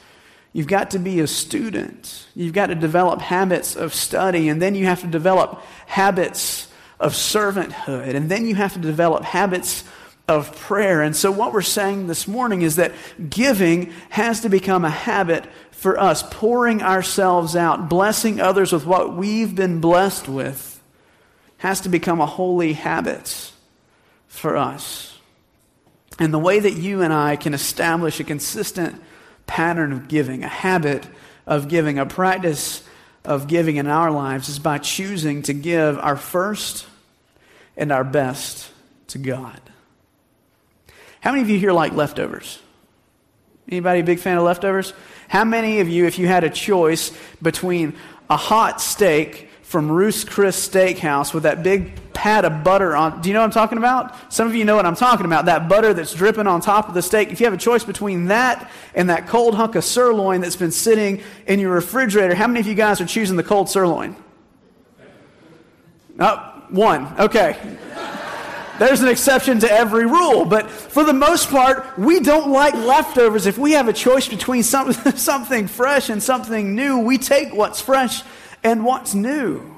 you've 0.52 0.66
got 0.66 0.90
to 0.90 0.98
be 0.98 1.20
a 1.20 1.28
student. 1.28 2.26
You've 2.34 2.54
got 2.54 2.66
to 2.66 2.74
develop 2.74 3.20
habits 3.20 3.76
of 3.76 3.94
study, 3.94 4.48
and 4.48 4.60
then 4.60 4.74
you 4.74 4.86
have 4.86 5.02
to 5.02 5.06
develop 5.06 5.62
habits 5.86 6.66
of 6.98 7.12
servanthood, 7.12 8.16
and 8.16 8.28
then 8.28 8.46
you 8.46 8.56
have 8.56 8.72
to 8.72 8.80
develop 8.80 9.22
habits 9.22 9.84
of 10.26 10.56
prayer. 10.56 11.02
And 11.02 11.14
so, 11.14 11.30
what 11.30 11.52
we're 11.52 11.62
saying 11.62 12.06
this 12.06 12.26
morning 12.26 12.62
is 12.62 12.76
that 12.76 12.92
giving 13.28 13.92
has 14.10 14.40
to 14.40 14.48
become 14.48 14.84
a 14.84 14.90
habit 14.90 15.44
for 15.70 16.00
us, 16.00 16.22
pouring 16.30 16.82
ourselves 16.82 17.54
out, 17.54 17.88
blessing 17.88 18.40
others 18.40 18.72
with 18.72 18.86
what 18.86 19.14
we've 19.14 19.54
been 19.54 19.80
blessed 19.80 20.28
with, 20.28 20.82
has 21.58 21.80
to 21.82 21.88
become 21.88 22.20
a 22.20 22.26
holy 22.26 22.72
habit 22.72 23.52
for 24.26 24.56
us. 24.56 25.18
And 26.18 26.32
the 26.32 26.38
way 26.38 26.60
that 26.60 26.74
you 26.74 27.02
and 27.02 27.12
I 27.12 27.36
can 27.36 27.54
establish 27.54 28.20
a 28.20 28.24
consistent 28.24 29.02
pattern 29.46 29.92
of 29.92 30.08
giving, 30.08 30.42
a 30.42 30.48
habit 30.48 31.06
of 31.46 31.68
giving, 31.68 31.98
a 31.98 32.06
practice 32.06 32.82
of 33.24 33.46
giving 33.46 33.76
in 33.76 33.86
our 33.86 34.10
lives 34.10 34.48
is 34.48 34.58
by 34.58 34.78
choosing 34.78 35.42
to 35.42 35.52
give 35.52 35.98
our 35.98 36.16
first 36.16 36.86
and 37.76 37.90
our 37.90 38.04
best 38.04 38.70
to 39.08 39.18
God. 39.18 39.60
How 41.24 41.30
many 41.30 41.40
of 41.40 41.48
you 41.48 41.58
here 41.58 41.72
like 41.72 41.94
leftovers? 41.94 42.58
Anybody 43.66 44.00
a 44.00 44.04
big 44.04 44.18
fan 44.18 44.36
of 44.36 44.42
leftovers? 44.44 44.92
How 45.26 45.42
many 45.42 45.80
of 45.80 45.88
you, 45.88 46.04
if 46.04 46.18
you 46.18 46.26
had 46.26 46.44
a 46.44 46.50
choice 46.50 47.12
between 47.40 47.94
a 48.28 48.36
hot 48.36 48.78
steak 48.78 49.48
from 49.62 49.90
Ruth's 49.90 50.22
Chris 50.22 50.68
Steakhouse 50.68 51.32
with 51.32 51.44
that 51.44 51.62
big 51.62 52.12
pat 52.12 52.44
of 52.44 52.62
butter 52.62 52.94
on, 52.94 53.22
do 53.22 53.30
you 53.30 53.32
know 53.32 53.40
what 53.40 53.46
I'm 53.46 53.52
talking 53.52 53.78
about? 53.78 54.30
Some 54.30 54.46
of 54.46 54.54
you 54.54 54.66
know 54.66 54.76
what 54.76 54.84
I'm 54.84 54.96
talking 54.96 55.24
about. 55.24 55.46
That 55.46 55.66
butter 55.66 55.94
that's 55.94 56.12
dripping 56.12 56.46
on 56.46 56.60
top 56.60 56.88
of 56.88 56.94
the 56.94 57.00
steak. 57.00 57.32
If 57.32 57.40
you 57.40 57.46
have 57.46 57.54
a 57.54 57.56
choice 57.56 57.84
between 57.84 58.26
that 58.26 58.70
and 58.94 59.08
that 59.08 59.26
cold 59.26 59.54
hunk 59.54 59.76
of 59.76 59.84
sirloin 59.84 60.42
that's 60.42 60.56
been 60.56 60.72
sitting 60.72 61.22
in 61.46 61.58
your 61.58 61.72
refrigerator, 61.72 62.34
how 62.34 62.48
many 62.48 62.60
of 62.60 62.66
you 62.66 62.74
guys 62.74 63.00
are 63.00 63.06
choosing 63.06 63.38
the 63.38 63.42
cold 63.42 63.70
sirloin? 63.70 64.14
Oh, 66.20 66.64
one. 66.68 67.18
Okay. 67.18 67.56
There's 68.78 69.00
an 69.00 69.08
exception 69.08 69.60
to 69.60 69.70
every 69.70 70.04
rule, 70.04 70.44
but 70.44 70.68
for 70.68 71.04
the 71.04 71.12
most 71.12 71.48
part, 71.48 71.98
we 71.98 72.20
don't 72.20 72.50
like 72.50 72.74
leftovers. 72.74 73.46
If 73.46 73.56
we 73.56 73.72
have 73.72 73.86
a 73.86 73.92
choice 73.92 74.28
between 74.28 74.64
something, 74.64 75.12
something 75.16 75.68
fresh 75.68 76.08
and 76.08 76.22
something 76.22 76.74
new, 76.74 76.98
we 76.98 77.18
take 77.18 77.54
what's 77.54 77.80
fresh 77.80 78.22
and 78.64 78.84
what's 78.84 79.14
new. 79.14 79.74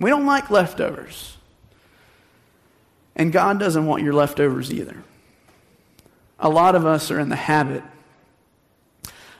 We 0.00 0.10
don't 0.10 0.26
like 0.26 0.50
leftovers. 0.50 1.36
And 3.16 3.32
God 3.32 3.58
doesn't 3.58 3.84
want 3.84 4.02
your 4.02 4.14
leftovers 4.14 4.72
either. 4.72 5.02
A 6.38 6.48
lot 6.48 6.74
of 6.74 6.86
us 6.86 7.10
are 7.10 7.18
in 7.18 7.28
the 7.28 7.36
habit 7.36 7.82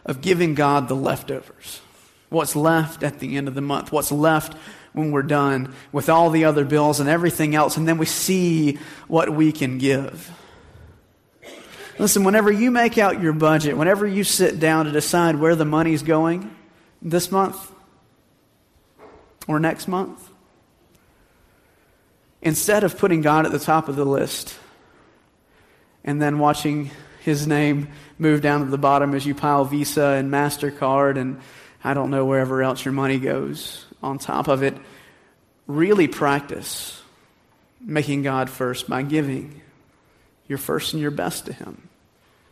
of 0.04 0.20
giving 0.20 0.54
God 0.54 0.88
the 0.88 0.96
leftovers. 0.96 1.80
What's 2.28 2.56
left 2.56 3.02
at 3.02 3.20
the 3.20 3.36
end 3.36 3.48
of 3.48 3.54
the 3.54 3.60
month, 3.60 3.92
what's 3.92 4.12
left 4.12 4.54
when 4.92 5.12
we're 5.12 5.22
done 5.22 5.74
with 5.92 6.08
all 6.08 6.30
the 6.30 6.44
other 6.44 6.64
bills 6.64 7.00
and 7.00 7.08
everything 7.08 7.54
else, 7.54 7.76
and 7.76 7.86
then 7.86 7.98
we 7.98 8.06
see 8.06 8.78
what 9.08 9.30
we 9.30 9.52
can 9.52 9.78
give. 9.78 10.30
Listen, 11.98 12.24
whenever 12.24 12.50
you 12.50 12.70
make 12.70 12.96
out 12.96 13.20
your 13.20 13.32
budget, 13.32 13.76
whenever 13.76 14.06
you 14.06 14.24
sit 14.24 14.58
down 14.58 14.86
to 14.86 14.90
decide 14.90 15.36
where 15.36 15.54
the 15.54 15.66
money's 15.66 16.02
going 16.02 16.54
this 17.02 17.30
month 17.30 17.70
or 19.46 19.60
next 19.60 19.86
month, 19.86 20.30
instead 22.42 22.84
of 22.84 22.96
putting 22.96 23.20
God 23.20 23.44
at 23.44 23.52
the 23.52 23.58
top 23.58 23.88
of 23.88 23.96
the 23.96 24.04
list 24.04 24.58
and 26.02 26.20
then 26.20 26.38
watching 26.38 26.90
his 27.22 27.46
name 27.46 27.88
move 28.18 28.40
down 28.40 28.60
to 28.60 28.70
the 28.70 28.78
bottom 28.78 29.14
as 29.14 29.26
you 29.26 29.34
pile 29.34 29.64
Visa 29.64 30.02
and 30.02 30.32
MasterCard 30.32 31.18
and 31.18 31.40
I 31.84 31.94
don't 31.94 32.10
know 32.10 32.24
wherever 32.24 32.62
else 32.62 32.84
your 32.84 32.92
money 32.92 33.18
goes, 33.18 33.84
on 34.02 34.18
top 34.18 34.48
of 34.48 34.62
it, 34.62 34.76
really 35.66 36.08
practice 36.08 37.00
making 37.80 38.22
God 38.22 38.50
first 38.50 38.88
by 38.88 39.02
giving 39.02 39.60
your 40.48 40.58
first 40.58 40.92
and 40.92 41.00
your 41.00 41.10
best 41.10 41.46
to 41.46 41.52
Him. 41.52 41.88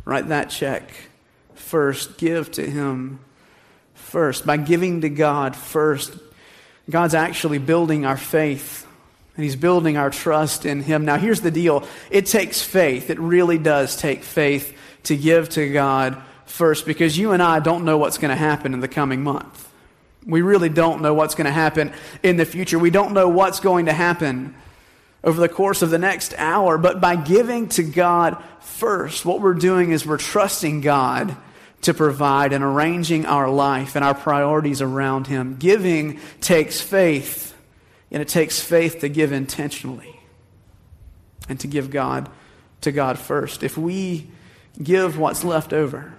Write 0.05 0.29
that 0.29 0.51
check 0.51 0.91
first. 1.55 2.19
Give 2.19 2.51
to 2.53 2.69
Him 2.69 3.21
first. 3.95 4.47
By 4.47 4.57
giving 4.57 5.03
to 5.03 5.09
God 5.09 5.55
first, 5.55 6.17
God's 6.89 7.15
actually 7.15 7.59
building 7.59 8.07
our 8.07 8.17
faith 8.17 8.87
and 9.37 9.45
He's 9.45 9.57
building 9.57 9.97
our 9.97 10.11
trust 10.11 10.65
in 10.65 10.83
Him. 10.83 11.05
Now, 11.05 11.17
here's 11.17 11.41
the 11.41 11.51
deal 11.51 11.87
it 12.11 12.27
takes 12.27 12.63
faith. 12.63 13.11
It 13.11 13.19
really 13.19 13.59
does 13.59 13.97
take 13.97 14.23
faith 14.23 14.77
to 15.05 15.17
give 15.17 15.49
to 15.51 15.71
God 15.73 16.21
first 16.47 16.87
because 16.87 17.19
you 17.19 17.33
and 17.33 17.43
I 17.43 17.61
don't 17.61 17.85
know 17.85 17.99
what's 17.99 18.19
going 18.19 18.31
to 18.31 18.37
happen 18.37 18.75
in 18.75 18.81
the 18.81 18.89
coming 18.89 19.23
month. 19.23 19.68
We 20.29 20.43
really 20.43 20.69
don't 20.69 21.01
know 21.01 21.15
what's 21.15 21.35
going 21.35 21.47
to 21.47 21.51
happen 21.51 21.93
in 22.23 22.37
the 22.37 22.45
future. 22.45 22.79
We 22.79 22.91
don't 22.91 23.15
know 23.15 23.29
what's 23.31 23.61
going 23.61 23.87
to 23.87 23.95
happen 23.95 24.55
over 25.25 25.41
the 25.41 25.49
course 25.49 25.81
of 25.81 25.89
the 25.89 25.99
next 25.99 26.35
hour. 26.37 26.77
But 26.77 27.01
by 27.01 27.17
giving 27.17 27.69
to 27.71 27.83
God 27.83 28.41
first, 28.61 29.25
what 29.25 29.41
we're 29.41 29.55
doing 29.55 29.91
is 29.91 30.05
we're 30.07 30.19
trusting 30.19 30.83
God 30.83 31.35
to 31.81 31.95
provide 31.95 32.53
and 32.53 32.63
arranging 32.63 33.25
our 33.25 33.49
life 33.49 33.97
and 33.97 34.05
our 34.05 34.15
priorities 34.15 34.83
around 34.83 35.27
Him. 35.27 35.57
Giving 35.57 36.21
takes 36.41 36.81
faith, 36.81 37.57
and 38.11 38.21
it 38.21 38.29
takes 38.29 38.61
faith 38.61 39.01
to 39.01 39.09
give 39.09 39.33
intentionally 39.33 40.21
and 41.49 41.59
to 41.61 41.67
give 41.67 41.91
God 41.91 42.29
to 42.83 42.93
God 42.93 43.19
first. 43.19 43.63
If 43.63 43.79
we 43.79 44.29
give 44.83 45.19
what's 45.19 45.43
left 45.43 45.73
over, 45.73 46.13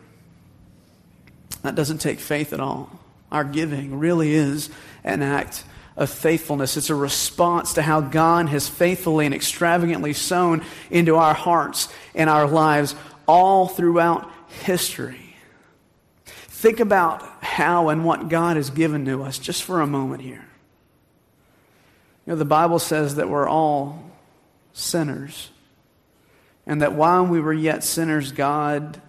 that 1.61 1.75
doesn't 1.75 1.99
take 1.99 2.19
faith 2.19 2.53
at 2.53 2.59
all. 2.59 2.98
Our 3.31 3.43
giving 3.43 3.99
really 3.99 4.33
is 4.33 4.69
an 5.03 5.21
act 5.21 5.63
of 5.95 6.09
faithfulness. 6.09 6.77
It's 6.77 6.89
a 6.89 6.95
response 6.95 7.73
to 7.73 7.81
how 7.81 8.01
God 8.01 8.49
has 8.49 8.67
faithfully 8.67 9.25
and 9.25 9.35
extravagantly 9.35 10.13
sown 10.13 10.63
into 10.89 11.15
our 11.17 11.33
hearts 11.33 11.89
and 12.15 12.29
our 12.29 12.47
lives 12.47 12.95
all 13.27 13.67
throughout 13.67 14.31
history. 14.63 15.35
Think 16.25 16.79
about 16.79 17.21
how 17.43 17.89
and 17.89 18.03
what 18.03 18.29
God 18.29 18.55
has 18.55 18.69
given 18.69 19.05
to 19.05 19.23
us 19.23 19.39
just 19.39 19.63
for 19.63 19.81
a 19.81 19.87
moment 19.87 20.21
here. 20.21 20.45
You 22.25 22.33
know, 22.33 22.35
the 22.35 22.45
Bible 22.45 22.79
says 22.79 23.15
that 23.15 23.29
we're 23.29 23.47
all 23.47 24.11
sinners, 24.73 25.49
and 26.65 26.81
that 26.81 26.93
while 26.93 27.25
we 27.25 27.39
were 27.39 27.53
yet 27.53 27.83
sinners, 27.83 28.31
God 28.31 29.01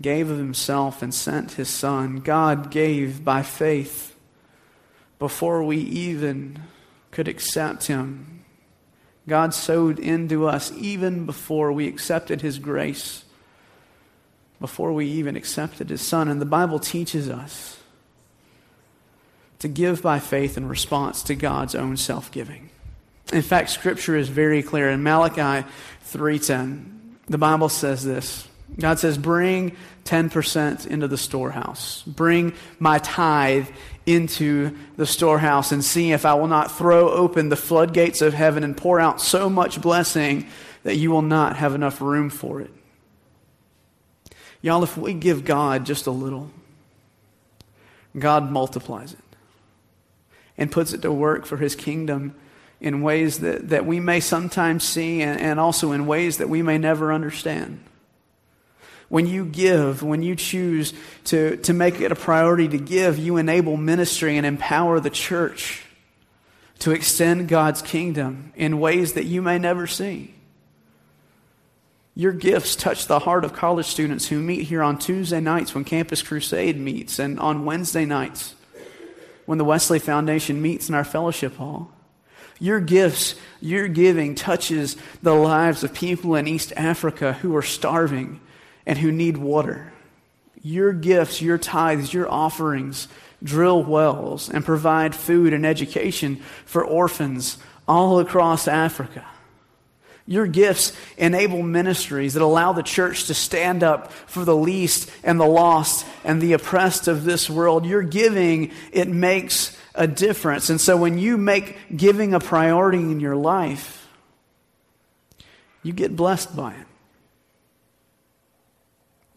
gave 0.00 0.30
of 0.30 0.38
himself 0.38 1.02
and 1.02 1.14
sent 1.14 1.52
his 1.52 1.68
son. 1.68 2.16
God 2.16 2.70
gave 2.70 3.24
by 3.24 3.42
faith 3.42 4.16
before 5.18 5.62
we 5.62 5.76
even 5.78 6.62
could 7.10 7.28
accept 7.28 7.86
him. 7.86 8.44
God 9.28 9.52
sowed 9.52 9.98
into 9.98 10.46
us 10.46 10.72
even 10.72 11.26
before 11.26 11.72
we 11.72 11.86
accepted 11.86 12.40
his 12.40 12.58
grace, 12.58 13.24
before 14.58 14.92
we 14.92 15.06
even 15.06 15.36
accepted 15.36 15.90
his 15.90 16.00
son. 16.00 16.28
And 16.28 16.40
the 16.40 16.46
Bible 16.46 16.78
teaches 16.78 17.28
us 17.28 17.78
to 19.58 19.68
give 19.68 20.00
by 20.00 20.18
faith 20.18 20.56
in 20.56 20.66
response 20.68 21.22
to 21.24 21.34
God's 21.34 21.74
own 21.74 21.98
self-giving. 21.98 22.70
In 23.32 23.42
fact, 23.42 23.70
scripture 23.70 24.16
is 24.16 24.28
very 24.28 24.62
clear 24.62 24.88
in 24.88 25.02
Malachi 25.02 25.68
3:10. 26.06 27.16
The 27.26 27.38
Bible 27.38 27.68
says 27.68 28.02
this, 28.02 28.48
God 28.80 28.98
says, 28.98 29.18
Bring 29.18 29.76
10% 30.04 30.86
into 30.86 31.08
the 31.08 31.18
storehouse. 31.18 32.02
Bring 32.02 32.54
my 32.78 32.98
tithe 32.98 33.68
into 34.06 34.76
the 34.96 35.06
storehouse 35.06 35.72
and 35.72 35.84
see 35.84 36.12
if 36.12 36.24
I 36.24 36.34
will 36.34 36.48
not 36.48 36.76
throw 36.76 37.10
open 37.10 37.48
the 37.48 37.56
floodgates 37.56 38.22
of 38.22 38.34
heaven 38.34 38.64
and 38.64 38.76
pour 38.76 38.98
out 38.98 39.20
so 39.20 39.48
much 39.48 39.80
blessing 39.80 40.48
that 40.82 40.96
you 40.96 41.10
will 41.10 41.22
not 41.22 41.56
have 41.56 41.74
enough 41.74 42.00
room 42.00 42.30
for 42.30 42.60
it. 42.60 42.70
Y'all, 44.62 44.82
if 44.82 44.96
we 44.96 45.14
give 45.14 45.44
God 45.44 45.86
just 45.86 46.06
a 46.06 46.10
little, 46.10 46.50
God 48.18 48.50
multiplies 48.50 49.12
it 49.12 49.18
and 50.58 50.70
puts 50.70 50.92
it 50.92 51.02
to 51.02 51.12
work 51.12 51.46
for 51.46 51.56
his 51.56 51.74
kingdom 51.74 52.34
in 52.80 53.02
ways 53.02 53.40
that, 53.40 53.68
that 53.68 53.86
we 53.86 54.00
may 54.00 54.20
sometimes 54.20 54.84
see 54.84 55.22
and, 55.22 55.40
and 55.40 55.60
also 55.60 55.92
in 55.92 56.06
ways 56.06 56.38
that 56.38 56.48
we 56.48 56.62
may 56.62 56.78
never 56.78 57.12
understand. 57.12 57.80
When 59.10 59.26
you 59.26 59.44
give, 59.44 60.04
when 60.04 60.22
you 60.22 60.36
choose 60.36 60.94
to, 61.24 61.56
to 61.58 61.74
make 61.74 62.00
it 62.00 62.12
a 62.12 62.14
priority 62.14 62.68
to 62.68 62.78
give, 62.78 63.18
you 63.18 63.38
enable 63.38 63.76
ministry 63.76 64.36
and 64.36 64.46
empower 64.46 65.00
the 65.00 65.10
church 65.10 65.84
to 66.78 66.92
extend 66.92 67.48
God's 67.48 67.82
kingdom 67.82 68.52
in 68.54 68.78
ways 68.78 69.14
that 69.14 69.24
you 69.24 69.42
may 69.42 69.58
never 69.58 69.88
see. 69.88 70.32
Your 72.14 72.30
gifts 72.30 72.76
touch 72.76 73.08
the 73.08 73.18
heart 73.18 73.44
of 73.44 73.52
college 73.52 73.86
students 73.86 74.28
who 74.28 74.38
meet 74.38 74.68
here 74.68 74.82
on 74.82 74.96
Tuesday 74.96 75.40
nights 75.40 75.74
when 75.74 75.82
Campus 75.82 76.22
Crusade 76.22 76.78
meets 76.78 77.18
and 77.18 77.40
on 77.40 77.64
Wednesday 77.64 78.04
nights 78.04 78.54
when 79.44 79.58
the 79.58 79.64
Wesley 79.64 79.98
Foundation 79.98 80.62
meets 80.62 80.88
in 80.88 80.94
our 80.94 81.02
fellowship 81.02 81.56
hall. 81.56 81.90
Your 82.60 82.78
gifts, 82.78 83.34
your 83.60 83.88
giving 83.88 84.36
touches 84.36 84.96
the 85.20 85.34
lives 85.34 85.82
of 85.82 85.92
people 85.94 86.36
in 86.36 86.46
East 86.46 86.72
Africa 86.76 87.32
who 87.32 87.56
are 87.56 87.62
starving 87.62 88.40
and 88.90 88.98
who 88.98 89.12
need 89.12 89.36
water. 89.36 89.92
Your 90.64 90.92
gifts, 90.92 91.40
your 91.40 91.58
tithes, 91.58 92.12
your 92.12 92.28
offerings 92.28 93.06
drill 93.40 93.84
wells 93.84 94.50
and 94.50 94.64
provide 94.64 95.14
food 95.14 95.52
and 95.52 95.64
education 95.64 96.42
for 96.64 96.84
orphans 96.84 97.56
all 97.86 98.18
across 98.18 98.66
Africa. 98.66 99.24
Your 100.26 100.48
gifts 100.48 100.92
enable 101.16 101.62
ministries 101.62 102.34
that 102.34 102.42
allow 102.42 102.72
the 102.72 102.82
church 102.82 103.28
to 103.28 103.34
stand 103.34 103.84
up 103.84 104.10
for 104.10 104.44
the 104.44 104.56
least 104.56 105.08
and 105.22 105.38
the 105.38 105.46
lost 105.46 106.04
and 106.24 106.42
the 106.42 106.54
oppressed 106.54 107.06
of 107.06 107.22
this 107.22 107.48
world. 107.48 107.86
Your 107.86 108.02
giving, 108.02 108.72
it 108.90 109.06
makes 109.06 109.78
a 109.94 110.08
difference. 110.08 110.68
And 110.68 110.80
so 110.80 110.96
when 110.96 111.16
you 111.16 111.36
make 111.36 111.96
giving 111.96 112.34
a 112.34 112.40
priority 112.40 112.98
in 112.98 113.20
your 113.20 113.36
life, 113.36 114.08
you 115.84 115.92
get 115.92 116.16
blessed 116.16 116.56
by 116.56 116.72
it. 116.72 116.86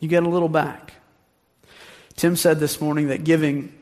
You 0.04 0.10
get 0.10 0.24
a 0.24 0.30
little 0.30 0.50
back. 0.50 0.96
Tim 2.18 2.36
said 2.36 2.60
this 2.60 2.82
morning 2.82 3.08
that 3.08 3.24
giving 3.24 3.74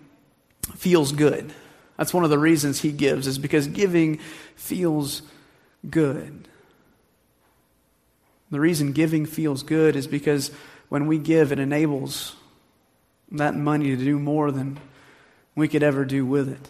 feels 0.76 1.12
good. 1.12 1.52
That's 1.98 2.14
one 2.14 2.24
of 2.24 2.30
the 2.30 2.38
reasons 2.38 2.80
he 2.80 2.92
gives, 2.92 3.26
is 3.26 3.40
because 3.40 3.66
giving 3.66 4.20
feels 4.56 5.24
good. 5.90 6.48
The 8.52 8.60
reason 8.60 8.92
giving 8.92 9.26
feels 9.26 9.64
good 9.64 9.96
is 9.96 10.06
because 10.06 10.52
when 10.90 11.08
we 11.08 11.18
give, 11.18 11.52
it 11.52 11.58
enables 11.58 12.36
that 13.32 13.56
money 13.56 13.88
to 13.88 13.98
do 13.98 14.20
more 14.20 14.52
than 14.52 14.80
we 15.56 15.68
could 15.68 15.82
ever 15.82 16.06
do 16.06 16.24
with 16.24 16.50
it. 16.50 16.70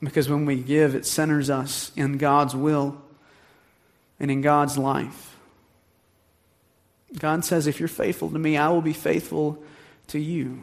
Because 0.00 0.28
when 0.28 0.46
we 0.46 0.62
give, 0.62 0.94
it 0.94 1.06
centers 1.06 1.50
us 1.50 1.90
in 1.96 2.18
God's 2.18 2.54
will 2.54 3.02
and 4.20 4.30
in 4.30 4.42
God's 4.42 4.78
life. 4.78 5.31
God 7.18 7.44
says, 7.44 7.66
if 7.66 7.78
you're 7.78 7.88
faithful 7.88 8.30
to 8.30 8.38
me, 8.38 8.56
I 8.56 8.68
will 8.68 8.82
be 8.82 8.92
faithful 8.92 9.62
to 10.08 10.18
you. 10.18 10.60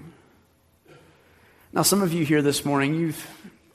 Now, 1.72 1.84
some 1.84 2.02
of 2.02 2.12
you 2.12 2.26
here 2.26 2.42
this 2.42 2.66
morning, 2.66 2.96
you've, 2.96 3.28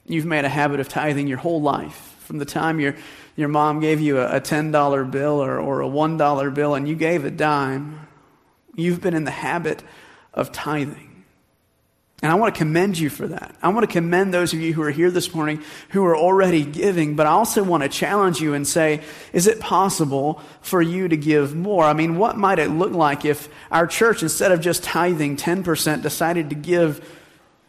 you've 0.06 0.26
made 0.26 0.44
a 0.44 0.48
habit 0.48 0.80
of 0.80 0.88
tithing 0.88 1.28
your 1.28 1.38
whole 1.38 1.62
life. 1.62 2.16
From 2.20 2.38
the 2.38 2.44
time 2.44 2.80
your, 2.80 2.96
your 3.36 3.48
mom 3.48 3.80
gave 3.80 4.00
you 4.00 4.18
a, 4.18 4.36
a 4.36 4.40
$10 4.40 5.10
bill 5.10 5.42
or, 5.42 5.58
or 5.58 5.82
a 5.82 5.88
$1 5.88 6.54
bill 6.54 6.74
and 6.74 6.88
you 6.88 6.96
gave 6.96 7.24
a 7.24 7.30
dime, 7.30 8.00
you've 8.74 9.00
been 9.00 9.14
in 9.14 9.24
the 9.24 9.30
habit 9.30 9.82
of 10.32 10.50
tithing. 10.50 11.13
And 12.24 12.32
I 12.32 12.36
want 12.36 12.54
to 12.54 12.58
commend 12.58 12.96
you 12.96 13.10
for 13.10 13.26
that. 13.26 13.54
I 13.62 13.68
want 13.68 13.86
to 13.86 13.92
commend 13.92 14.32
those 14.32 14.54
of 14.54 14.58
you 14.58 14.72
who 14.72 14.80
are 14.80 14.90
here 14.90 15.10
this 15.10 15.34
morning 15.34 15.62
who 15.90 16.06
are 16.06 16.16
already 16.16 16.64
giving, 16.64 17.16
but 17.16 17.26
I 17.26 17.32
also 17.32 17.62
want 17.62 17.82
to 17.82 17.88
challenge 17.90 18.40
you 18.40 18.54
and 18.54 18.66
say, 18.66 19.02
is 19.34 19.46
it 19.46 19.60
possible 19.60 20.40
for 20.62 20.80
you 20.80 21.06
to 21.06 21.18
give 21.18 21.54
more? 21.54 21.84
I 21.84 21.92
mean, 21.92 22.16
what 22.16 22.38
might 22.38 22.58
it 22.58 22.70
look 22.70 22.92
like 22.92 23.26
if 23.26 23.50
our 23.70 23.86
church, 23.86 24.22
instead 24.22 24.52
of 24.52 24.62
just 24.62 24.82
tithing 24.82 25.36
10%, 25.36 26.00
decided 26.00 26.48
to 26.48 26.54
give 26.54 27.06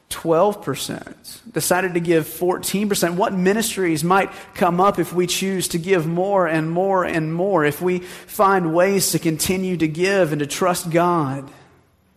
12%, 0.09 1.51
decided 1.51 1.95
to 1.95 2.00
give 2.00 2.25
14%? 2.25 3.15
What 3.17 3.33
ministries 3.33 4.05
might 4.05 4.31
come 4.53 4.79
up 4.79 5.00
if 5.00 5.12
we 5.12 5.27
choose 5.27 5.67
to 5.67 5.77
give 5.77 6.07
more 6.07 6.47
and 6.47 6.71
more 6.71 7.03
and 7.03 7.33
more? 7.33 7.65
If 7.65 7.81
we 7.81 8.00
find 8.00 8.74
ways 8.74 9.12
to 9.12 9.19
continue 9.19 9.75
to 9.75 9.88
give 9.89 10.31
and 10.31 10.39
to 10.39 10.47
trust 10.47 10.91
God 10.91 11.51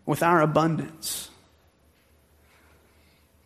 with 0.07 0.23
our 0.23 0.40
abundance? 0.40 1.30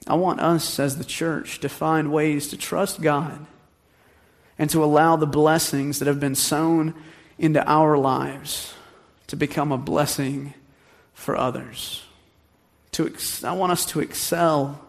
I 0.06 0.14
want 0.14 0.40
us 0.40 0.78
as 0.78 0.96
the 0.96 1.04
church 1.04 1.60
to 1.60 1.68
find 1.68 2.12
ways 2.12 2.48
to 2.48 2.56
trust 2.56 3.00
God 3.00 3.46
and 4.58 4.68
to 4.70 4.82
allow 4.82 5.16
the 5.16 5.26
blessings 5.26 5.98
that 5.98 6.08
have 6.08 6.20
been 6.20 6.34
sown 6.34 6.94
into 7.38 7.64
our 7.68 7.96
lives 7.96 8.74
to 9.28 9.36
become 9.36 9.72
a 9.72 9.78
blessing 9.78 10.54
for 11.14 11.36
others. 11.36 12.02
To 12.92 13.06
ex- 13.06 13.44
I 13.44 13.52
want 13.52 13.72
us 13.72 13.86
to 13.86 14.00
excel 14.00 14.84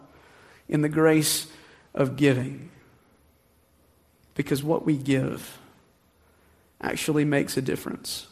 in 0.68 0.82
the 0.82 0.88
grace 0.88 1.46
of 1.94 2.16
giving 2.16 2.70
because 4.34 4.62
what 4.62 4.84
we 4.84 4.96
give 4.96 5.58
actually 6.80 7.24
makes 7.24 7.56
a 7.56 7.62
difference. 7.62 8.26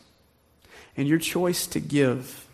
And 0.96 1.08
your 1.08 1.18
choice 1.18 1.66
to 1.68 1.80
give 1.80 2.46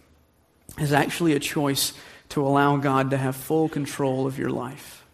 is 0.79 0.92
actually 0.92 1.33
a 1.33 1.40
choice 1.40 1.92
to 2.30 2.46
allow 2.46 2.76
God 2.76 3.10
to 3.10 3.16
have 3.16 3.36
full 3.36 3.68
control 3.68 4.26
of 4.26 4.38
your 4.38 4.50
life. 4.50 5.04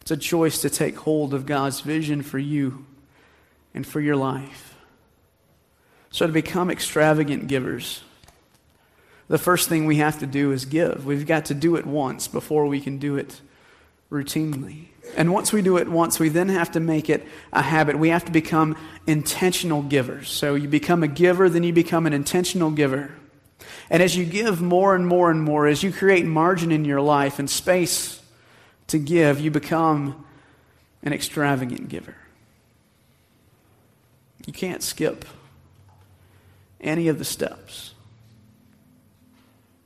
It's 0.00 0.10
a 0.10 0.16
choice 0.16 0.60
to 0.62 0.70
take 0.70 0.96
hold 0.96 1.32
of 1.32 1.46
God's 1.46 1.80
vision 1.80 2.22
for 2.22 2.38
you 2.38 2.84
and 3.72 3.86
for 3.86 4.00
your 4.00 4.16
life. 4.16 4.76
So, 6.10 6.26
to 6.26 6.32
become 6.32 6.70
extravagant 6.70 7.46
givers, 7.46 8.02
the 9.28 9.38
first 9.38 9.68
thing 9.68 9.86
we 9.86 9.96
have 9.96 10.18
to 10.18 10.26
do 10.26 10.52
is 10.52 10.66
give. 10.66 11.06
We've 11.06 11.26
got 11.26 11.46
to 11.46 11.54
do 11.54 11.76
it 11.76 11.86
once 11.86 12.28
before 12.28 12.66
we 12.66 12.80
can 12.80 12.98
do 12.98 13.16
it 13.16 13.40
routinely. 14.10 14.88
And 15.16 15.32
once 15.32 15.52
we 15.52 15.62
do 15.62 15.78
it 15.78 15.88
once, 15.88 16.20
we 16.20 16.28
then 16.28 16.48
have 16.50 16.70
to 16.72 16.80
make 16.80 17.08
it 17.08 17.26
a 17.52 17.62
habit. 17.62 17.98
We 17.98 18.10
have 18.10 18.24
to 18.26 18.32
become 18.32 18.76
intentional 19.06 19.82
givers. 19.82 20.30
So 20.30 20.54
you 20.54 20.68
become 20.68 21.02
a 21.02 21.08
giver, 21.08 21.48
then 21.48 21.62
you 21.62 21.72
become 21.72 22.06
an 22.06 22.12
intentional 22.12 22.70
giver. 22.70 23.12
And 23.92 24.02
as 24.02 24.16
you 24.16 24.24
give 24.24 24.62
more 24.62 24.94
and 24.94 25.06
more 25.06 25.30
and 25.30 25.42
more, 25.42 25.66
as 25.66 25.82
you 25.82 25.92
create 25.92 26.24
margin 26.24 26.72
in 26.72 26.86
your 26.86 27.02
life 27.02 27.38
and 27.38 27.48
space 27.48 28.22
to 28.86 28.98
give, 28.98 29.38
you 29.38 29.50
become 29.50 30.24
an 31.02 31.12
extravagant 31.12 31.90
giver. 31.90 32.16
You 34.46 34.52
can't 34.54 34.82
skip 34.82 35.26
any 36.80 37.08
of 37.08 37.18
the 37.18 37.24
steps. 37.26 37.92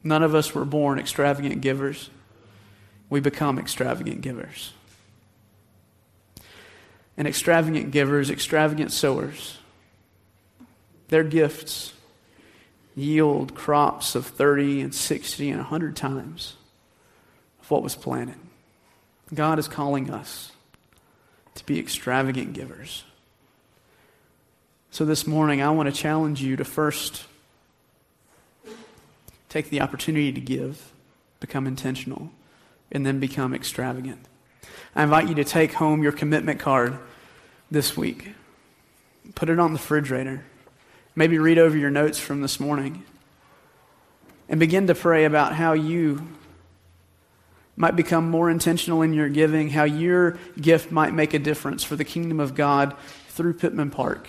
None 0.05 0.23
of 0.23 0.37
us 0.37 0.55
were 0.55 0.65
born 0.65 1.01
extravagant 1.01 1.61
givers. 1.61 2.09
We 3.11 3.19
become 3.19 3.59
extravagant 3.59 4.21
givers. 4.21 4.73
And 7.17 7.27
extravagant 7.27 7.91
givers, 7.91 8.31
extravagant 8.31 8.93
sowers, 8.93 9.59
their 11.09 11.25
gifts 11.25 11.93
yield 12.97 13.55
crops 13.55 14.15
of 14.15 14.27
30 14.27 14.81
and 14.81 14.95
60 14.95 15.51
and 15.51 15.59
100 15.59 15.95
times 15.95 16.55
of 17.61 17.71
what 17.71 17.83
was 17.83 17.95
planted. 17.95 18.37
God 19.33 19.59
is 19.59 19.69
calling 19.69 20.11
us 20.11 20.53
to 21.55 21.67
be 21.67 21.79
extravagant 21.79 22.55
givers. 22.55 23.05
So 24.91 25.05
this 25.05 25.27
morning, 25.27 25.61
I 25.61 25.71
want 25.71 25.95
to 25.95 26.01
challenge 26.01 26.41
you 26.41 26.57
to 26.57 26.65
first 26.65 27.27
take 29.51 29.69
the 29.69 29.83
opportunity 29.83 30.33
to 30.33 30.41
give, 30.41 30.91
become 31.39 31.67
intentional, 31.67 32.31
and 32.91 33.05
then 33.05 33.21
become 33.21 33.55
extravagant. 33.55 34.25
I 34.95 35.03
invite 35.03 35.29
you 35.29 35.35
to 35.35 35.45
take 35.45 35.75
home 35.75 36.03
your 36.03 36.13
commitment 36.13 36.61
card 36.61 36.99
this 37.71 37.97
week. 37.97 38.33
Put 39.35 39.51
it 39.51 39.59
on 39.59 39.73
the 39.73 39.79
refrigerator. 39.79 40.45
Maybe 41.19 41.39
read 41.39 41.59
over 41.59 41.77
your 41.77 41.91
notes 41.91 42.19
from 42.19 42.43
this 42.43 42.61
morning 42.61 43.03
and 44.51 44.61
begin 44.61 44.87
to 44.87 44.95
pray 44.95 45.25
about 45.25 45.55
how 45.55 45.73
you 45.73 46.29
might 47.75 47.97
become 47.97 48.31
more 48.31 48.51
intentional 48.51 49.01
in 49.01 49.15
your 49.15 49.31
giving, 49.31 49.71
how 49.71 49.85
your 49.85 50.39
gift 50.61 50.93
might 50.93 51.15
make 51.15 51.33
a 51.33 51.39
difference 51.39 51.83
for 51.83 51.97
the 51.97 52.05
kingdom 52.05 52.39
of 52.39 52.55
God 52.55 52.95
through 53.29 53.55
Pittman 53.55 53.91
Park 53.91 54.29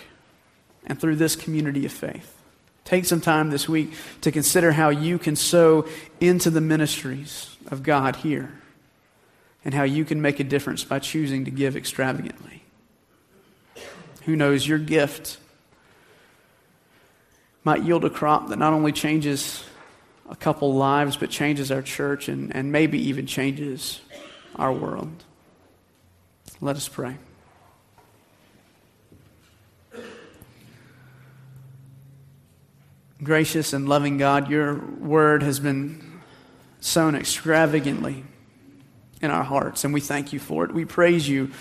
and 0.86 1.00
through 1.00 1.18
this 1.18 1.36
community 1.36 1.86
of 1.86 1.92
faith. 1.92 2.42
Take 2.86 3.04
some 3.04 3.20
time 3.20 3.50
this 3.50 3.68
week 3.68 3.94
to 4.22 4.32
consider 4.32 4.72
how 4.72 4.88
you 4.88 5.20
can 5.20 5.36
sow 5.36 5.86
into 6.22 6.50
the 6.50 6.62
ministries 6.62 7.58
of 7.68 7.84
God 7.84 8.18
here 8.18 8.62
and 9.66 9.74
how 9.74 9.84
you 9.84 10.06
can 10.06 10.22
make 10.22 10.40
a 10.40 10.46
difference 10.46 10.86
by 10.86 11.00
choosing 11.00 11.44
to 11.44 11.52
give 11.52 11.76
extravagantly. 11.76 12.64
Who 14.24 14.38
knows, 14.38 14.66
your 14.66 14.80
gift 14.80 15.38
might 17.68 17.84
yield 17.84 18.06
a 18.06 18.10
crop 18.10 18.48
that 18.48 18.58
not 18.58 18.72
only 18.72 18.94
changes 18.94 19.62
a 20.30 20.38
couple 20.38 20.74
lives, 20.74 21.18
but 21.18 21.30
changes 21.30 21.70
our 21.70 21.82
church 21.82 22.30
and, 22.30 22.56
and 22.56 22.72
maybe 22.72 22.98
even 23.10 23.28
changes 23.28 24.00
our 24.56 24.72
world. 24.72 25.26
Let 26.62 26.78
us 26.78 26.88
pray. 26.88 27.18
Gracious 33.22 33.74
and 33.74 33.90
loving 33.90 34.18
God, 34.18 34.50
your 34.50 34.76
word 34.76 35.44
has 35.44 35.60
been 35.60 36.22
sown 36.80 37.16
extravagantly 37.16 38.24
in 39.22 39.30
our 39.30 39.44
hearts, 39.44 39.84
and 39.84 39.94
we 39.94 40.00
thank 40.00 40.32
you 40.32 40.40
for 40.40 40.64
it. 40.64 40.74
We 40.74 40.86
praise 40.86 41.28
you 41.28 41.52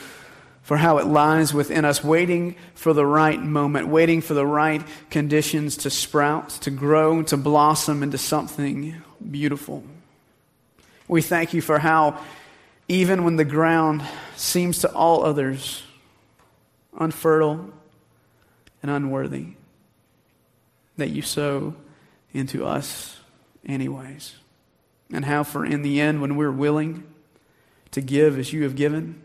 for 0.67 0.77
how 0.77 0.99
it 0.99 1.07
lies 1.07 1.55
within 1.55 1.85
us, 1.85 2.03
waiting 2.03 2.57
for 2.75 2.93
the 2.93 3.07
right 3.07 3.41
moment, 3.41 3.87
waiting 3.87 4.21
for 4.21 4.35
the 4.35 4.45
right 4.45 4.83
conditions 5.11 5.77
to 5.77 5.89
sprout, 5.89 6.49
to 6.49 6.73
grow, 6.73 7.23
to 7.23 7.37
blossom 7.37 8.03
into 8.03 8.19
something 8.19 9.01
beautiful. 9.31 9.85
We 11.07 11.23
thank 11.23 11.55
you 11.55 11.61
for 11.63 11.79
how 11.79 12.21
even 12.89 13.23
when 13.23 13.37
the 13.37 13.45
ground 13.45 14.03
seems 14.35 14.81
to 14.81 14.93
all 14.93 15.25
others 15.25 15.85
unfertile 16.99 17.71
and 18.83 18.91
unworthy, 18.91 19.51
that 20.97 21.11
you 21.11 21.23
sow 21.23 21.77
into 22.33 22.67
us 22.67 23.21
anyways. 23.65 24.35
And 25.13 25.27
how, 25.27 25.45
for 25.45 25.65
in 25.65 25.83
the 25.83 26.01
end, 26.01 26.21
when 26.21 26.35
we're 26.35 26.51
willing 26.51 27.05
to 27.93 28.01
give 28.01 28.37
as 28.37 28.53
you 28.53 28.65
have 28.65 28.75
given, 28.75 29.23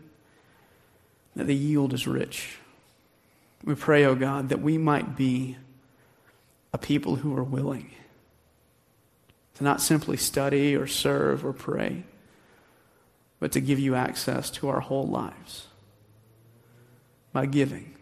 that 1.36 1.46
the 1.46 1.54
yield 1.54 1.92
is 1.92 2.06
rich. 2.06 2.58
We 3.64 3.74
pray, 3.74 4.04
O 4.04 4.10
oh 4.10 4.14
God, 4.14 4.48
that 4.48 4.60
we 4.60 4.76
might 4.76 5.16
be 5.16 5.56
a 6.72 6.78
people 6.78 7.16
who 7.16 7.36
are 7.36 7.44
willing 7.44 7.90
to 9.54 9.64
not 9.64 9.80
simply 9.80 10.16
study 10.16 10.74
or 10.74 10.86
serve 10.86 11.44
or 11.44 11.52
pray, 11.52 12.04
but 13.38 13.52
to 13.52 13.60
give 13.60 13.78
you 13.78 13.94
access 13.94 14.50
to 14.50 14.68
our 14.68 14.80
whole 14.80 15.06
lives 15.06 15.66
by 17.32 17.46
giving. 17.46 17.94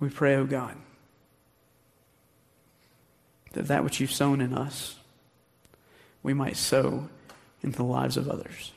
We 0.00 0.08
pray, 0.08 0.36
O 0.36 0.40
oh 0.40 0.46
God, 0.46 0.76
that 3.52 3.66
that 3.66 3.82
which 3.82 4.00
you've 4.00 4.12
sown 4.12 4.40
in 4.40 4.52
us, 4.52 4.96
we 6.22 6.34
might 6.34 6.56
sow 6.56 7.08
into 7.62 7.78
the 7.78 7.84
lives 7.84 8.16
of 8.16 8.28
others. 8.28 8.72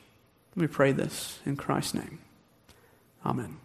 We 0.54 0.66
pray 0.66 0.92
this 0.92 1.38
in 1.46 1.56
Christ's 1.56 1.94
name. 1.94 2.18
Amen. 3.24 3.56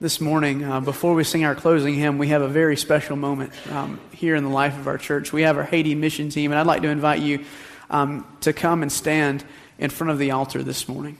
This 0.00 0.20
morning, 0.20 0.64
uh, 0.64 0.80
before 0.80 1.14
we 1.14 1.24
sing 1.24 1.44
our 1.44 1.54
closing 1.54 1.94
hymn, 1.94 2.18
we 2.18 2.28
have 2.28 2.42
a 2.42 2.48
very 2.48 2.76
special 2.76 3.16
moment 3.16 3.52
um, 3.72 3.98
here 4.12 4.36
in 4.36 4.44
the 4.44 4.50
life 4.50 4.78
of 4.78 4.86
our 4.86 4.98
church. 4.98 5.32
We 5.32 5.42
have 5.42 5.56
our 5.56 5.64
Haiti 5.64 5.94
mission 5.94 6.28
team, 6.28 6.52
and 6.52 6.58
I'd 6.58 6.66
like 6.66 6.82
to 6.82 6.88
invite 6.88 7.20
you 7.20 7.44
um, 7.90 8.26
to 8.42 8.52
come 8.52 8.82
and 8.82 8.92
stand 8.92 9.44
in 9.78 9.90
front 9.90 10.10
of 10.10 10.18
the 10.18 10.30
altar 10.30 10.62
this 10.62 10.88
morning. 10.88 11.18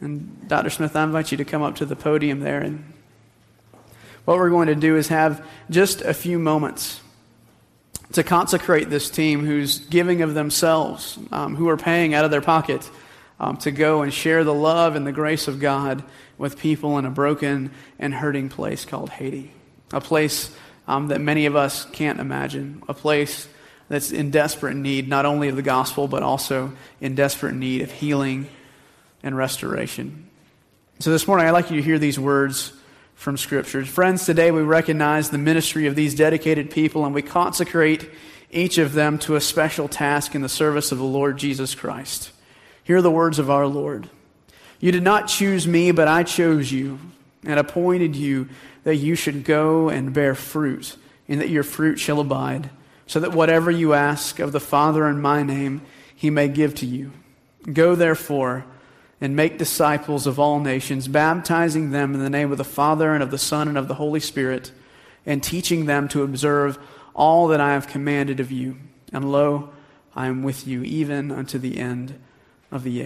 And 0.00 0.48
Dr. 0.48 0.70
Smith, 0.70 0.94
I 0.94 1.04
invite 1.04 1.30
you 1.30 1.38
to 1.38 1.44
come 1.44 1.62
up 1.62 1.76
to 1.76 1.86
the 1.86 1.96
podium 1.96 2.40
there. 2.40 2.60
And 2.60 2.92
what 4.24 4.36
we're 4.36 4.50
going 4.50 4.68
to 4.68 4.74
do 4.74 4.96
is 4.96 5.08
have 5.08 5.46
just 5.70 6.02
a 6.02 6.12
few 6.12 6.38
moments 6.38 7.00
to 8.12 8.22
consecrate 8.22 8.90
this 8.90 9.10
team 9.10 9.44
who's 9.44 9.78
giving 9.78 10.22
of 10.22 10.34
themselves, 10.34 11.18
um, 11.32 11.56
who 11.56 11.68
are 11.68 11.76
paying 11.76 12.14
out 12.14 12.24
of 12.24 12.30
their 12.30 12.40
pocket 12.40 12.88
um, 13.40 13.56
to 13.58 13.70
go 13.70 14.02
and 14.02 14.12
share 14.12 14.44
the 14.44 14.54
love 14.54 14.96
and 14.96 15.06
the 15.06 15.12
grace 15.12 15.48
of 15.48 15.60
God 15.60 16.04
with 16.38 16.58
people 16.58 16.98
in 16.98 17.04
a 17.04 17.10
broken 17.10 17.70
and 17.98 18.14
hurting 18.14 18.48
place 18.48 18.84
called 18.84 19.10
Haiti. 19.10 19.52
A 19.92 20.00
place 20.00 20.54
um, 20.86 21.08
that 21.08 21.20
many 21.20 21.46
of 21.46 21.56
us 21.56 21.84
can't 21.86 22.20
imagine. 22.20 22.82
A 22.88 22.94
place 22.94 23.48
that's 23.88 24.12
in 24.12 24.30
desperate 24.30 24.74
need, 24.74 25.08
not 25.08 25.26
only 25.26 25.48
of 25.48 25.56
the 25.56 25.62
gospel, 25.62 26.08
but 26.08 26.22
also 26.22 26.72
in 27.00 27.14
desperate 27.14 27.54
need 27.54 27.82
of 27.82 27.90
healing 27.90 28.48
and 29.26 29.36
restoration. 29.36 30.30
So 31.00 31.10
this 31.10 31.26
morning, 31.26 31.48
I'd 31.48 31.50
like 31.50 31.68
you 31.72 31.76
to 31.78 31.82
hear 31.82 31.98
these 31.98 32.18
words 32.18 32.72
from 33.16 33.36
Scripture. 33.36 33.84
Friends, 33.84 34.24
today 34.24 34.52
we 34.52 34.62
recognize 34.62 35.30
the 35.30 35.36
ministry 35.36 35.88
of 35.88 35.96
these 35.96 36.14
dedicated 36.14 36.70
people 36.70 37.04
and 37.04 37.12
we 37.12 37.22
consecrate 37.22 38.08
each 38.52 38.78
of 38.78 38.92
them 38.92 39.18
to 39.18 39.34
a 39.34 39.40
special 39.40 39.88
task 39.88 40.36
in 40.36 40.42
the 40.42 40.48
service 40.48 40.92
of 40.92 40.98
the 40.98 41.04
Lord 41.04 41.38
Jesus 41.38 41.74
Christ. 41.74 42.30
Hear 42.84 43.02
the 43.02 43.10
words 43.10 43.40
of 43.40 43.50
our 43.50 43.66
Lord. 43.66 44.08
You 44.78 44.92
did 44.92 45.02
not 45.02 45.26
choose 45.26 45.66
me, 45.66 45.90
but 45.90 46.06
I 46.06 46.22
chose 46.22 46.70
you 46.70 47.00
and 47.44 47.58
appointed 47.58 48.14
you 48.14 48.48
that 48.84 48.96
you 48.96 49.16
should 49.16 49.42
go 49.42 49.88
and 49.88 50.12
bear 50.14 50.36
fruit, 50.36 50.96
and 51.26 51.40
that 51.40 51.48
your 51.48 51.64
fruit 51.64 51.98
shall 51.98 52.20
abide, 52.20 52.70
so 53.08 53.18
that 53.18 53.32
whatever 53.32 53.72
you 53.72 53.92
ask 53.92 54.38
of 54.38 54.52
the 54.52 54.60
Father 54.60 55.08
in 55.08 55.20
my 55.20 55.42
name, 55.42 55.82
he 56.14 56.30
may 56.30 56.46
give 56.46 56.76
to 56.76 56.86
you. 56.86 57.10
Go 57.72 57.96
therefore 57.96 58.64
and 59.20 59.34
make 59.34 59.58
disciples 59.58 60.26
of 60.26 60.38
all 60.38 60.60
nations, 60.60 61.08
baptizing 61.08 61.90
them 61.90 62.14
in 62.14 62.20
the 62.20 62.30
name 62.30 62.52
of 62.52 62.58
the 62.58 62.64
Father 62.64 63.14
and 63.14 63.22
of 63.22 63.30
the 63.30 63.38
Son 63.38 63.68
and 63.68 63.78
of 63.78 63.88
the 63.88 63.94
Holy 63.94 64.20
Spirit, 64.20 64.72
and 65.24 65.42
teaching 65.42 65.86
them 65.86 66.06
to 66.08 66.22
observe 66.22 66.78
all 67.14 67.48
that 67.48 67.60
I 67.60 67.72
have 67.72 67.86
commanded 67.86 68.40
of 68.40 68.52
you. 68.52 68.76
And 69.12 69.32
lo, 69.32 69.70
I 70.14 70.26
am 70.26 70.42
with 70.42 70.66
you 70.66 70.82
even 70.82 71.30
unto 71.30 71.58
the 71.58 71.78
end 71.78 72.18
of 72.70 72.82
the 72.82 73.00
age. 73.00 73.04